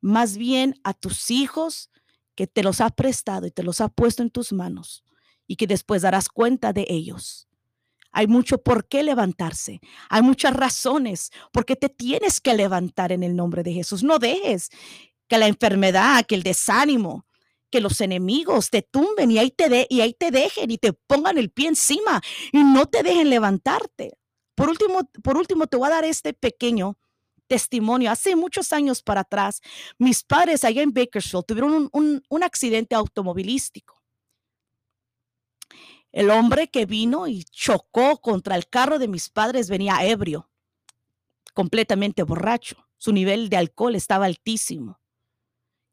más 0.00 0.36
bien 0.36 0.80
a 0.84 0.94
tus 0.94 1.30
hijos, 1.30 1.90
que 2.34 2.46
te 2.46 2.62
los 2.62 2.80
ha 2.80 2.90
prestado 2.90 3.46
y 3.46 3.50
te 3.50 3.62
los 3.62 3.80
ha 3.80 3.88
puesto 3.88 4.22
en 4.22 4.30
tus 4.30 4.52
manos 4.52 5.04
y 5.46 5.56
que 5.56 5.66
después 5.66 6.02
darás 6.02 6.28
cuenta 6.28 6.72
de 6.72 6.86
ellos. 6.88 7.49
Hay 8.12 8.26
mucho 8.26 8.58
por 8.58 8.86
qué 8.88 9.02
levantarse. 9.02 9.80
Hay 10.08 10.22
muchas 10.22 10.54
razones 10.54 11.30
por 11.52 11.64
qué 11.64 11.76
te 11.76 11.88
tienes 11.88 12.40
que 12.40 12.54
levantar 12.54 13.12
en 13.12 13.22
el 13.22 13.36
nombre 13.36 13.62
de 13.62 13.72
Jesús. 13.72 14.02
No 14.02 14.18
dejes 14.18 14.70
que 15.28 15.38
la 15.38 15.46
enfermedad, 15.46 16.26
que 16.26 16.34
el 16.34 16.42
desánimo, 16.42 17.26
que 17.70 17.80
los 17.80 18.00
enemigos 18.00 18.70
te 18.70 18.82
tumben 18.82 19.30
y 19.30 19.38
ahí 19.38 19.50
te, 19.50 19.86
y 19.88 20.00
ahí 20.00 20.12
te 20.12 20.30
dejen 20.30 20.70
y 20.70 20.78
te 20.78 20.92
pongan 20.92 21.38
el 21.38 21.50
pie 21.50 21.68
encima 21.68 22.20
y 22.52 22.62
no 22.64 22.86
te 22.86 23.02
dejen 23.02 23.30
levantarte. 23.30 24.18
Por 24.56 24.68
último, 24.68 25.08
por 25.22 25.36
último, 25.36 25.66
te 25.66 25.76
voy 25.76 25.86
a 25.86 25.90
dar 25.90 26.04
este 26.04 26.34
pequeño 26.34 26.98
testimonio. 27.46 28.10
Hace 28.10 28.36
muchos 28.36 28.72
años 28.72 29.02
para 29.02 29.22
atrás, 29.22 29.60
mis 29.98 30.24
padres 30.24 30.64
allá 30.64 30.82
en 30.82 30.92
Bakersfield 30.92 31.44
tuvieron 31.46 31.88
un, 31.92 32.22
un 32.28 32.42
accidente 32.42 32.94
automovilístico 32.94 34.00
el 36.12 36.30
hombre 36.30 36.68
que 36.68 36.86
vino 36.86 37.28
y 37.28 37.44
chocó 37.44 38.20
contra 38.20 38.56
el 38.56 38.68
carro 38.68 38.98
de 38.98 39.08
mis 39.08 39.28
padres 39.28 39.68
venía 39.68 40.04
ebrio, 40.04 40.50
completamente 41.54 42.22
borracho. 42.22 42.86
Su 42.96 43.12
nivel 43.12 43.48
de 43.48 43.56
alcohol 43.56 43.94
estaba 43.94 44.26
altísimo 44.26 45.00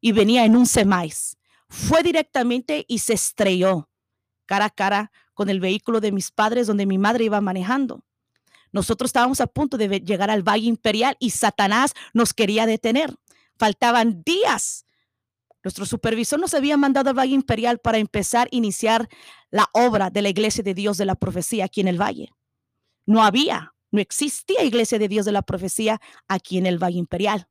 y 0.00 0.12
venía 0.12 0.44
en 0.44 0.56
un 0.56 0.66
semáis. 0.66 1.38
Fue 1.68 2.02
directamente 2.02 2.84
y 2.88 2.98
se 2.98 3.14
estrelló 3.14 3.88
cara 4.46 4.66
a 4.66 4.70
cara 4.70 5.12
con 5.34 5.50
el 5.50 5.60
vehículo 5.60 6.00
de 6.00 6.10
mis 6.10 6.30
padres 6.30 6.66
donde 6.66 6.86
mi 6.86 6.98
madre 6.98 7.24
iba 7.24 7.40
manejando. 7.40 8.02
Nosotros 8.72 9.08
estábamos 9.08 9.40
a 9.40 9.46
punto 9.46 9.76
de 9.76 10.00
llegar 10.00 10.30
al 10.30 10.42
Valle 10.42 10.66
Imperial 10.66 11.16
y 11.20 11.30
Satanás 11.30 11.94
nos 12.12 12.34
quería 12.34 12.66
detener. 12.66 13.14
Faltaban 13.56 14.22
días 14.22 14.84
nuestro 15.64 15.86
supervisor 15.86 16.38
nos 16.38 16.54
había 16.54 16.76
mandado 16.76 17.10
al 17.10 17.18
Valle 17.18 17.34
Imperial 17.34 17.78
para 17.78 17.98
empezar 17.98 18.46
a 18.46 18.56
iniciar 18.56 19.08
la 19.50 19.68
obra 19.72 20.10
de 20.10 20.22
la 20.22 20.28
Iglesia 20.28 20.62
de 20.62 20.74
Dios 20.74 20.98
de 20.98 21.04
la 21.04 21.14
Profecía 21.14 21.64
aquí 21.64 21.80
en 21.80 21.88
el 21.88 22.00
Valle. 22.00 22.30
No 23.06 23.22
había, 23.22 23.74
no 23.90 24.00
existía 24.00 24.62
Iglesia 24.62 24.98
de 24.98 25.08
Dios 25.08 25.26
de 25.26 25.32
la 25.32 25.42
Profecía 25.42 26.00
aquí 26.28 26.58
en 26.58 26.66
el 26.66 26.78
Valle 26.78 26.98
Imperial. 26.98 27.48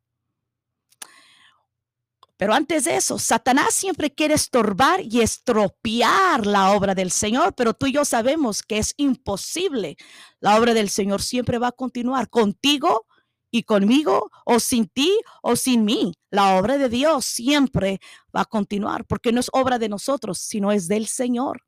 Pero 2.38 2.54
antes 2.54 2.86
de 2.86 2.96
eso, 2.96 3.18
Satanás 3.18 3.74
siempre 3.74 4.14
quiere 4.14 4.36
estorbar 4.36 5.02
y 5.02 5.22
estropear 5.22 6.46
la 6.46 6.72
obra 6.72 6.94
del 6.94 7.10
Señor, 7.10 7.56
pero 7.56 7.74
tú 7.74 7.88
y 7.88 7.94
yo 7.94 8.06
sabemos 8.06 8.62
que 8.62 8.78
es 8.78 8.94
imposible. 8.98 9.98
La 10.40 10.60
obra 10.60 10.76
del 10.76 10.90
Señor 10.90 11.24
siempre 11.24 11.58
va 11.58 11.70
a 11.70 11.72
continuar 11.72 12.30
contigo 12.30 13.08
y 13.52 13.64
conmigo 13.64 14.30
o 14.46 14.60
sin 14.60 14.88
ti 14.88 15.20
o 15.42 15.56
sin 15.56 15.86
mí. 15.86 16.14
La 16.30 16.58
obra 16.58 16.78
de 16.78 16.90
Dios 16.90 17.26
siempre 17.26 18.00
va 18.36 18.42
a 18.42 18.46
continuar 18.46 19.06
porque 19.06 19.32
no 19.32 19.40
es 19.40 19.50
obra 19.54 19.80
de 19.80 19.90
nosotros, 19.90 20.40
sino 20.40 20.72
es 20.72 20.88
del 20.88 21.08
Señor. 21.08 21.64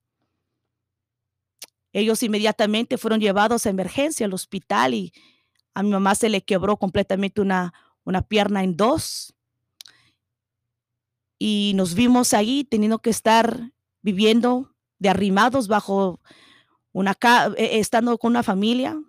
Ellos 1.94 2.22
inmediatamente 2.22 2.98
fueron 2.98 3.20
llevados 3.20 3.66
a 3.66 3.70
emergencia 3.70 4.26
al 4.26 4.34
hospital 4.34 4.94
y 4.94 5.12
a 5.74 5.84
mi 5.84 5.90
mamá 5.90 6.16
se 6.16 6.30
le 6.30 6.42
quebró 6.42 6.78
completamente 6.78 7.42
una, 7.42 7.74
una 8.04 8.22
pierna 8.22 8.64
en 8.64 8.76
dos. 8.76 9.34
Y 11.40 11.72
nos 11.76 11.96
vimos 11.96 12.34
ahí 12.34 12.64
teniendo 12.64 13.00
que 13.00 13.10
estar 13.10 13.72
viviendo 14.02 14.76
de 15.00 15.10
arrimados 15.10 15.68
bajo 15.68 16.20
una, 16.92 17.18
eh, 17.58 17.80
estando 17.80 18.18
con 18.18 18.32
una 18.32 18.44
familia 18.44 19.02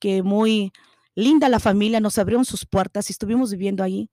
que 0.00 0.22
muy 0.22 0.72
linda 1.16 1.48
la 1.48 1.58
familia, 1.58 1.98
nos 1.98 2.18
abrieron 2.18 2.44
sus 2.44 2.64
puertas 2.64 3.10
y 3.10 3.12
estuvimos 3.12 3.50
viviendo 3.50 3.82
allí. 3.82 4.08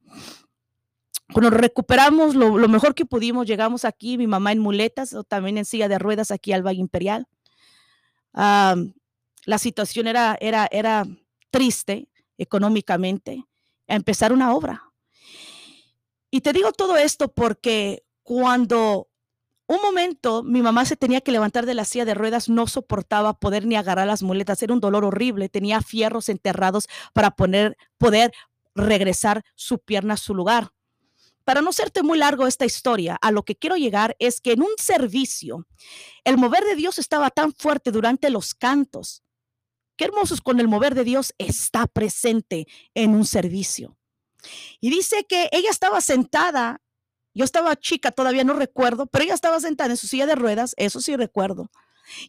Cuando 1.32 1.52
recuperamos 1.52 2.34
lo, 2.34 2.68
mejor 2.68 2.96
que 2.96 3.06
pudimos, 3.06 3.46
llegamos 3.46 3.86
aquí, 3.86 4.18
mi 4.18 4.26
mamá 4.26 4.52
en 4.52 4.60
muletas, 4.60 5.14
o 5.14 5.24
también 5.24 5.58
en 5.58 5.66
silla 5.66 5.88
de 5.88 6.00
ruedas 6.00 6.32
aquí 6.32 6.54
al 6.54 6.66
Valle 6.66 6.80
Imperial. 6.80 7.28
la 8.34 9.58
situación 9.58 10.08
era, 10.08 10.38
era, 10.40 10.68
era 10.72 11.06
triste 11.52 12.10
económicamente, 12.38 13.46
a 13.88 13.96
empezar 13.96 14.34
una 14.34 14.54
obra. 14.54 14.84
Y 16.32 16.42
te 16.42 16.54
digo 16.54 16.72
todo 16.72 16.98
esto 16.98 17.32
porque 17.32 18.04
cuando 18.24 19.10
un 19.68 19.82
momento 19.82 20.44
mi 20.44 20.62
mamá 20.62 20.86
se 20.86 20.96
tenía 20.96 21.22
que 21.22 21.32
levantar 21.32 21.66
de 21.66 21.74
la 21.74 21.86
silla 21.86 22.06
de 22.06 22.14
ruedas, 22.14 22.50
no 22.50 22.68
soportaba 22.68 23.34
poder 23.34 23.66
ni 23.66 23.76
agarrar 23.76 24.08
las 24.08 24.24
muletas, 24.24 24.62
era 24.62 24.74
un 24.74 24.80
dolor 24.80 25.06
horrible, 25.06 25.50
tenía 25.50 25.82
fierros 25.82 26.30
enterrados 26.30 26.88
para 27.14 27.32
poner, 27.32 27.78
poder 27.98 28.34
regresar 28.76 29.44
su 29.56 29.80
pierna 29.80 30.16
a 30.16 30.18
su 30.18 30.34
lugar. 30.34 30.72
Para 31.46 31.62
no 31.62 31.74
serte 31.74 32.04
muy 32.04 32.18
largo 32.18 32.48
esta 32.48 32.66
historia, 32.66 33.18
a 33.22 33.32
lo 33.32 33.44
que 33.44 33.56
quiero 33.56 33.76
llegar 33.76 34.16
es 34.20 34.40
que 34.40 34.54
en 34.54 34.62
un 34.62 34.72
servicio, 34.78 35.68
el 36.24 36.38
mover 36.38 36.64
de 36.64 36.76
Dios 36.76 37.00
estaba 37.00 37.30
tan 37.32 37.54
fuerte 37.54 37.92
durante 37.92 38.30
los 38.30 38.54
cantos. 38.54 39.24
Qué 39.98 40.06
hermosos 40.06 40.42
con 40.42 40.60
el 40.60 40.68
mover 40.68 40.96
de 40.96 41.04
Dios 41.04 41.34
está 41.38 41.86
presente 41.88 42.66
en 42.94 43.14
un 43.14 43.26
servicio. 43.26 43.98
Y 44.80 44.90
dice 44.90 45.26
que 45.28 45.50
ella 45.52 45.70
estaba 45.70 46.02
sentada 46.02 46.82
yo 47.34 47.46
estaba 47.46 47.76
chica, 47.76 48.12
todavía 48.12 48.44
no 48.44 48.54
recuerdo, 48.54 49.08
pero 49.08 49.24
ella 49.24 49.34
estaba 49.34 49.60
sentada 49.60 49.92
en 49.92 49.98
su 49.98 50.08
silla 50.08 50.26
de 50.26 50.36
ruedas, 50.36 50.74
eso 50.78 51.02
sí 51.02 51.16
recuerdo. 51.16 51.70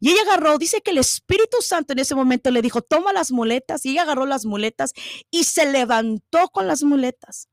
Y 0.00 0.10
ella 0.10 0.22
agarró, 0.22 0.56
dice 0.58 0.80
que 0.80 0.92
el 0.92 0.98
Espíritu 0.98 1.58
Santo 1.60 1.92
en 1.92 1.98
ese 1.98 2.14
momento 2.14 2.50
le 2.50 2.62
dijo, 2.62 2.82
toma 2.82 3.12
las 3.12 3.32
muletas, 3.32 3.84
y 3.84 3.90
ella 3.90 4.02
agarró 4.02 4.26
las 4.26 4.44
muletas 4.44 4.92
y 5.30 5.44
se 5.44 5.70
levantó 5.70 6.48
con 6.48 6.66
las 6.66 6.82
muletas. 6.82 7.48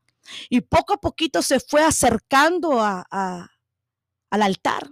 Y 0.50 0.62
poco 0.62 0.94
a 0.94 1.02
poquito 1.02 1.42
se 1.42 1.60
fue 1.60 1.84
acercando 1.84 2.80
a, 2.82 3.06
al 4.30 4.42
altar. 4.42 4.88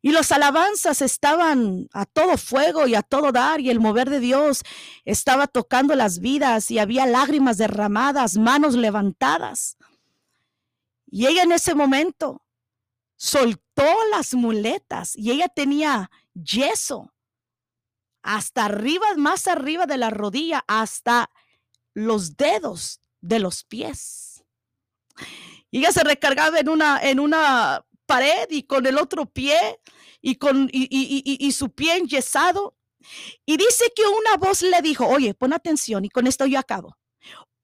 Y 0.00 0.12
las 0.12 0.30
alabanzas 0.30 1.02
estaban 1.02 1.88
a 1.92 2.06
todo 2.06 2.36
fuego 2.36 2.86
y 2.86 2.94
a 2.94 3.02
todo 3.02 3.32
dar, 3.32 3.60
y 3.60 3.70
el 3.70 3.80
mover 3.80 4.08
de 4.08 4.20
Dios 4.20 4.62
estaba 5.04 5.46
tocando 5.48 5.94
las 5.94 6.20
vidas, 6.20 6.70
y 6.70 6.78
había 6.78 7.06
lágrimas 7.06 7.58
derramadas, 7.58 8.36
manos 8.36 8.74
levantadas. 8.74 9.76
Y 11.06 11.26
ella 11.26 11.42
en 11.42 11.52
ese 11.52 11.74
momento 11.74 12.44
soltó 13.16 13.86
las 14.10 14.34
muletas 14.34 15.16
y 15.16 15.30
ella 15.30 15.48
tenía 15.48 16.10
yeso 16.34 17.12
hasta 18.22 18.64
arriba, 18.64 19.06
más 19.16 19.46
arriba 19.46 19.86
de 19.86 19.98
la 19.98 20.10
rodilla, 20.10 20.64
hasta 20.66 21.30
los 21.94 22.36
dedos 22.36 23.00
de 23.20 23.38
los 23.38 23.64
pies. 23.64 24.44
Y 25.70 25.78
ella 25.78 25.92
se 25.92 26.02
recargaba 26.02 26.58
en 26.58 26.68
una, 26.68 27.00
en 27.00 27.20
una 27.20 27.84
pared 28.06 28.48
y 28.50 28.64
con 28.64 28.86
el 28.86 28.98
otro 28.98 29.26
pie 29.26 29.80
y 30.20 30.36
con 30.36 30.68
y, 30.72 31.52
su 31.52 31.70
pie 31.70 31.96
enyesado. 31.96 32.76
Y 33.44 33.56
dice 33.56 33.92
que 33.94 34.02
una 34.06 34.36
voz 34.36 34.62
le 34.62 34.82
dijo, 34.82 35.06
oye, 35.06 35.34
pon 35.34 35.52
atención 35.52 36.04
y 36.04 36.08
con 36.08 36.26
esto 36.26 36.46
yo 36.46 36.58
acabo. 36.58 36.96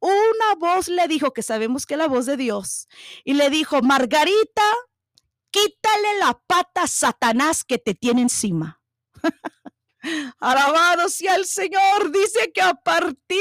Una 0.02 0.56
voz 0.58 0.88
le 0.88 1.06
dijo, 1.06 1.32
que 1.32 1.42
sabemos 1.42 1.86
que 1.86 1.96
la 1.96 2.08
voz 2.08 2.26
de 2.26 2.36
Dios, 2.36 2.88
y 3.24 3.34
le 3.34 3.50
dijo, 3.50 3.82
Margarita, 3.82 4.64
quítale 5.52 6.18
la 6.18 6.42
pata 6.44 6.82
a 6.82 6.88
Satanás 6.88 7.62
que 7.62 7.78
te 7.78 7.94
tiene 7.94 8.22
encima. 8.22 8.82
Alabado 10.40 11.08
sea 11.08 11.36
el 11.36 11.46
Señor. 11.46 12.10
Dice 12.10 12.50
que 12.52 12.60
a 12.62 12.74
partir 12.74 13.38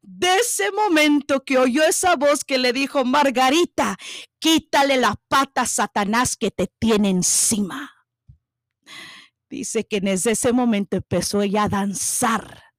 de 0.00 0.36
ese 0.36 0.72
momento 0.72 1.44
que 1.44 1.58
oyó 1.58 1.84
esa 1.84 2.16
voz 2.16 2.44
que 2.44 2.56
le 2.56 2.72
dijo, 2.72 3.04
Margarita, 3.04 3.98
quítale 4.38 4.96
la 4.96 5.16
pata 5.28 5.62
a 5.62 5.66
Satanás 5.66 6.34
que 6.34 6.50
te 6.50 6.66
tiene 6.78 7.10
encima. 7.10 7.92
Dice 9.50 9.86
que 9.86 10.00
desde 10.00 10.30
ese 10.30 10.54
momento 10.54 10.96
empezó 10.96 11.42
ella 11.42 11.64
a 11.64 11.68
danzar. 11.68 12.69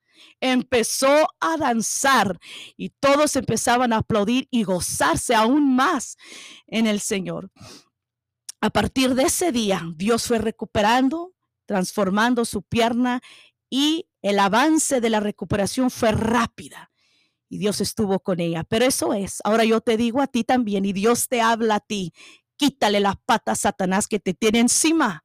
Empezó 0.42 1.28
a 1.40 1.56
danzar 1.58 2.38
y 2.76 2.90
todos 2.90 3.36
empezaban 3.38 3.94
a 3.94 3.98
aplaudir 3.98 4.48
y 4.52 4.64
gozarse 4.64 5.34
aún 5.34 5.76
más 5.76 6.18
en 6.68 6.88
el 6.88 7.00
Señor. 7.00 7.52
A 8.60 8.70
partir 8.70 9.16
de 9.16 9.24
ese 9.24 9.54
día, 9.54 9.84
Dios 9.96 10.28
fue 10.28 10.40
recuperando 10.40 11.34
transformando 11.72 12.44
su 12.44 12.64
pierna 12.64 13.22
y 13.70 14.10
el 14.22 14.40
avance 14.40 15.00
de 15.00 15.10
la 15.10 15.22
recuperación 15.22 15.90
fue 15.90 16.12
rápida. 16.12 16.92
Y 17.48 17.60
Dios 17.60 17.80
estuvo 17.80 18.20
con 18.20 18.42
ella. 18.42 18.66
Pero 18.66 18.84
eso 18.84 19.14
es. 19.14 19.40
Ahora 19.46 19.64
yo 19.64 19.80
te 19.80 19.96
digo 19.96 20.22
a 20.22 20.28
ti 20.28 20.44
también 20.44 20.84
y 20.84 20.92
Dios 20.92 21.30
te 21.30 21.40
habla 21.40 21.76
a 21.76 21.80
ti. 21.80 22.12
Quítale 22.58 23.00
las 23.00 23.16
patas 23.26 23.60
a 23.60 23.70
Satanás 23.70 24.08
que 24.08 24.20
te 24.20 24.34
tiene 24.34 24.60
encima 24.60 25.24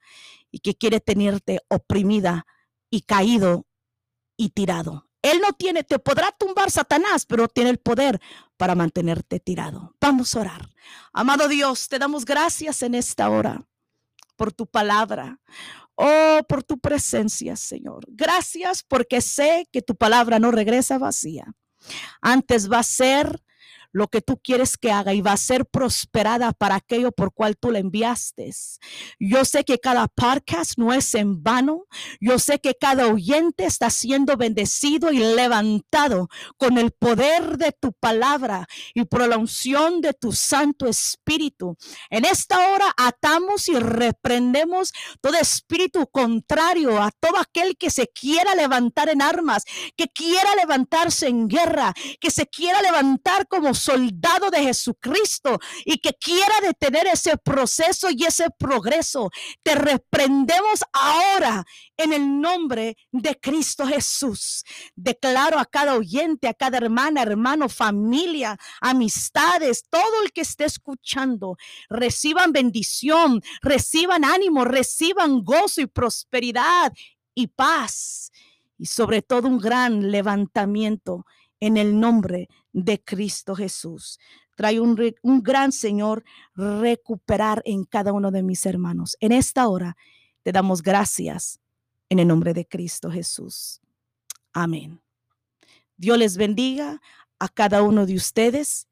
y 0.52 0.60
que 0.60 0.76
quiere 0.76 1.00
tenerte 1.00 1.58
oprimida 1.68 2.46
y 2.90 3.00
caído 3.00 3.66
y 4.36 4.50
tirado. 4.50 5.05
Él 5.30 5.40
no 5.40 5.52
tiene, 5.52 5.84
te 5.84 5.98
podrá 5.98 6.32
tumbar 6.32 6.70
Satanás, 6.70 7.26
pero 7.26 7.48
tiene 7.48 7.70
el 7.70 7.78
poder 7.78 8.20
para 8.56 8.74
mantenerte 8.74 9.40
tirado. 9.40 9.94
Vamos 10.00 10.34
a 10.34 10.40
orar. 10.40 10.70
Amado 11.12 11.48
Dios, 11.48 11.88
te 11.88 11.98
damos 11.98 12.24
gracias 12.24 12.82
en 12.82 12.94
esta 12.94 13.28
hora 13.28 13.66
por 14.36 14.52
tu 14.52 14.66
palabra. 14.66 15.40
Oh, 15.96 16.40
por 16.48 16.62
tu 16.62 16.78
presencia, 16.78 17.56
Señor. 17.56 18.04
Gracias 18.08 18.82
porque 18.82 19.20
sé 19.20 19.66
que 19.72 19.82
tu 19.82 19.96
palabra 19.96 20.38
no 20.38 20.50
regresa 20.50 20.98
vacía. 20.98 21.54
Antes 22.20 22.70
va 22.70 22.80
a 22.80 22.82
ser 22.82 23.42
lo 23.96 24.08
que 24.08 24.20
tú 24.20 24.36
quieres 24.36 24.76
que 24.76 24.92
haga 24.92 25.14
y 25.14 25.22
va 25.22 25.32
a 25.32 25.38
ser 25.38 25.64
prosperada 25.64 26.52
para 26.52 26.74
aquello 26.74 27.12
por 27.12 27.32
cual 27.32 27.56
tú 27.56 27.70
la 27.70 27.78
enviaste. 27.78 28.50
Yo 29.18 29.46
sé 29.46 29.64
que 29.64 29.78
cada 29.78 30.06
podcast 30.06 30.76
no 30.76 30.92
es 30.92 31.14
en 31.14 31.42
vano. 31.42 31.86
Yo 32.20 32.38
sé 32.38 32.58
que 32.58 32.74
cada 32.74 33.06
oyente 33.06 33.64
está 33.64 33.88
siendo 33.88 34.36
bendecido 34.36 35.12
y 35.12 35.20
levantado 35.20 36.28
con 36.58 36.76
el 36.76 36.90
poder 36.90 37.56
de 37.56 37.72
tu 37.72 37.94
palabra 37.94 38.66
y 38.92 39.06
por 39.06 39.26
la 39.26 39.38
unción 39.38 40.02
de 40.02 40.12
tu 40.12 40.32
Santo 40.32 40.86
Espíritu. 40.86 41.78
En 42.10 42.26
esta 42.26 42.74
hora 42.74 42.92
atamos 42.98 43.66
y 43.70 43.78
reprendemos 43.78 44.92
todo 45.22 45.38
espíritu 45.38 46.06
contrario 46.08 47.02
a 47.02 47.10
todo 47.12 47.38
aquel 47.38 47.78
que 47.78 47.88
se 47.88 48.08
quiera 48.08 48.54
levantar 48.54 49.08
en 49.08 49.22
armas, 49.22 49.64
que 49.96 50.08
quiera 50.08 50.54
levantarse 50.54 51.28
en 51.28 51.48
guerra, 51.48 51.94
que 52.20 52.30
se 52.30 52.46
quiera 52.46 52.82
levantar 52.82 53.48
como 53.48 53.72
soldado 53.86 54.50
de 54.50 54.64
Jesucristo 54.64 55.58
y 55.84 55.98
que 55.98 56.12
quiera 56.14 56.54
detener 56.60 57.06
ese 57.06 57.36
proceso 57.36 58.08
y 58.10 58.24
ese 58.24 58.46
progreso. 58.58 59.30
Te 59.62 59.74
reprendemos 59.76 60.80
ahora 60.92 61.64
en 61.96 62.12
el 62.12 62.40
nombre 62.40 62.96
de 63.12 63.38
Cristo 63.40 63.86
Jesús. 63.86 64.64
Declaro 64.96 65.58
a 65.58 65.64
cada 65.66 65.94
oyente, 65.94 66.48
a 66.48 66.54
cada 66.54 66.78
hermana, 66.78 67.22
hermano, 67.22 67.68
familia, 67.68 68.58
amistades, 68.80 69.84
todo 69.88 70.22
el 70.24 70.32
que 70.32 70.40
esté 70.40 70.64
escuchando, 70.64 71.56
reciban 71.88 72.52
bendición, 72.52 73.40
reciban 73.62 74.24
ánimo, 74.24 74.64
reciban 74.64 75.44
gozo 75.44 75.80
y 75.80 75.86
prosperidad 75.86 76.92
y 77.34 77.46
paz 77.46 78.32
y 78.78 78.86
sobre 78.86 79.22
todo 79.22 79.48
un 79.48 79.58
gran 79.58 80.10
levantamiento 80.10 81.24
en 81.60 81.76
el 81.76 81.98
nombre 81.98 82.48
de 82.76 83.02
Cristo 83.02 83.56
Jesús. 83.56 84.20
Trae 84.54 84.80
un, 84.80 84.96
gran 85.42 85.72
Señor 85.72 86.24
recuperar 86.54 87.62
en 87.64 87.84
cada 87.84 88.12
uno 88.12 88.30
de 88.30 88.42
mis 88.42 88.66
hermanos. 88.66 89.16
En 89.20 89.32
esta 89.32 89.66
hora 89.66 89.96
te 90.42 90.52
damos 90.52 90.82
gracias 90.82 91.58
en 92.10 92.18
el 92.18 92.28
nombre 92.28 92.52
de 92.52 92.66
Cristo 92.66 93.10
Jesús. 93.10 93.80
Amén. 94.52 95.00
Dios 95.96 96.18
les 96.18 96.36
bendiga 96.36 97.00
a 97.38 97.48
cada 97.48 97.82
uno 97.82 98.04
de 98.04 98.14
ustedes 98.14 98.86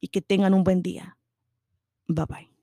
y 0.00 0.08
que 0.08 0.20
tengan 0.20 0.52
un 0.52 0.64
buen 0.64 0.82
día. 0.82 1.16
Bye 2.08 2.26
bye. 2.26 2.53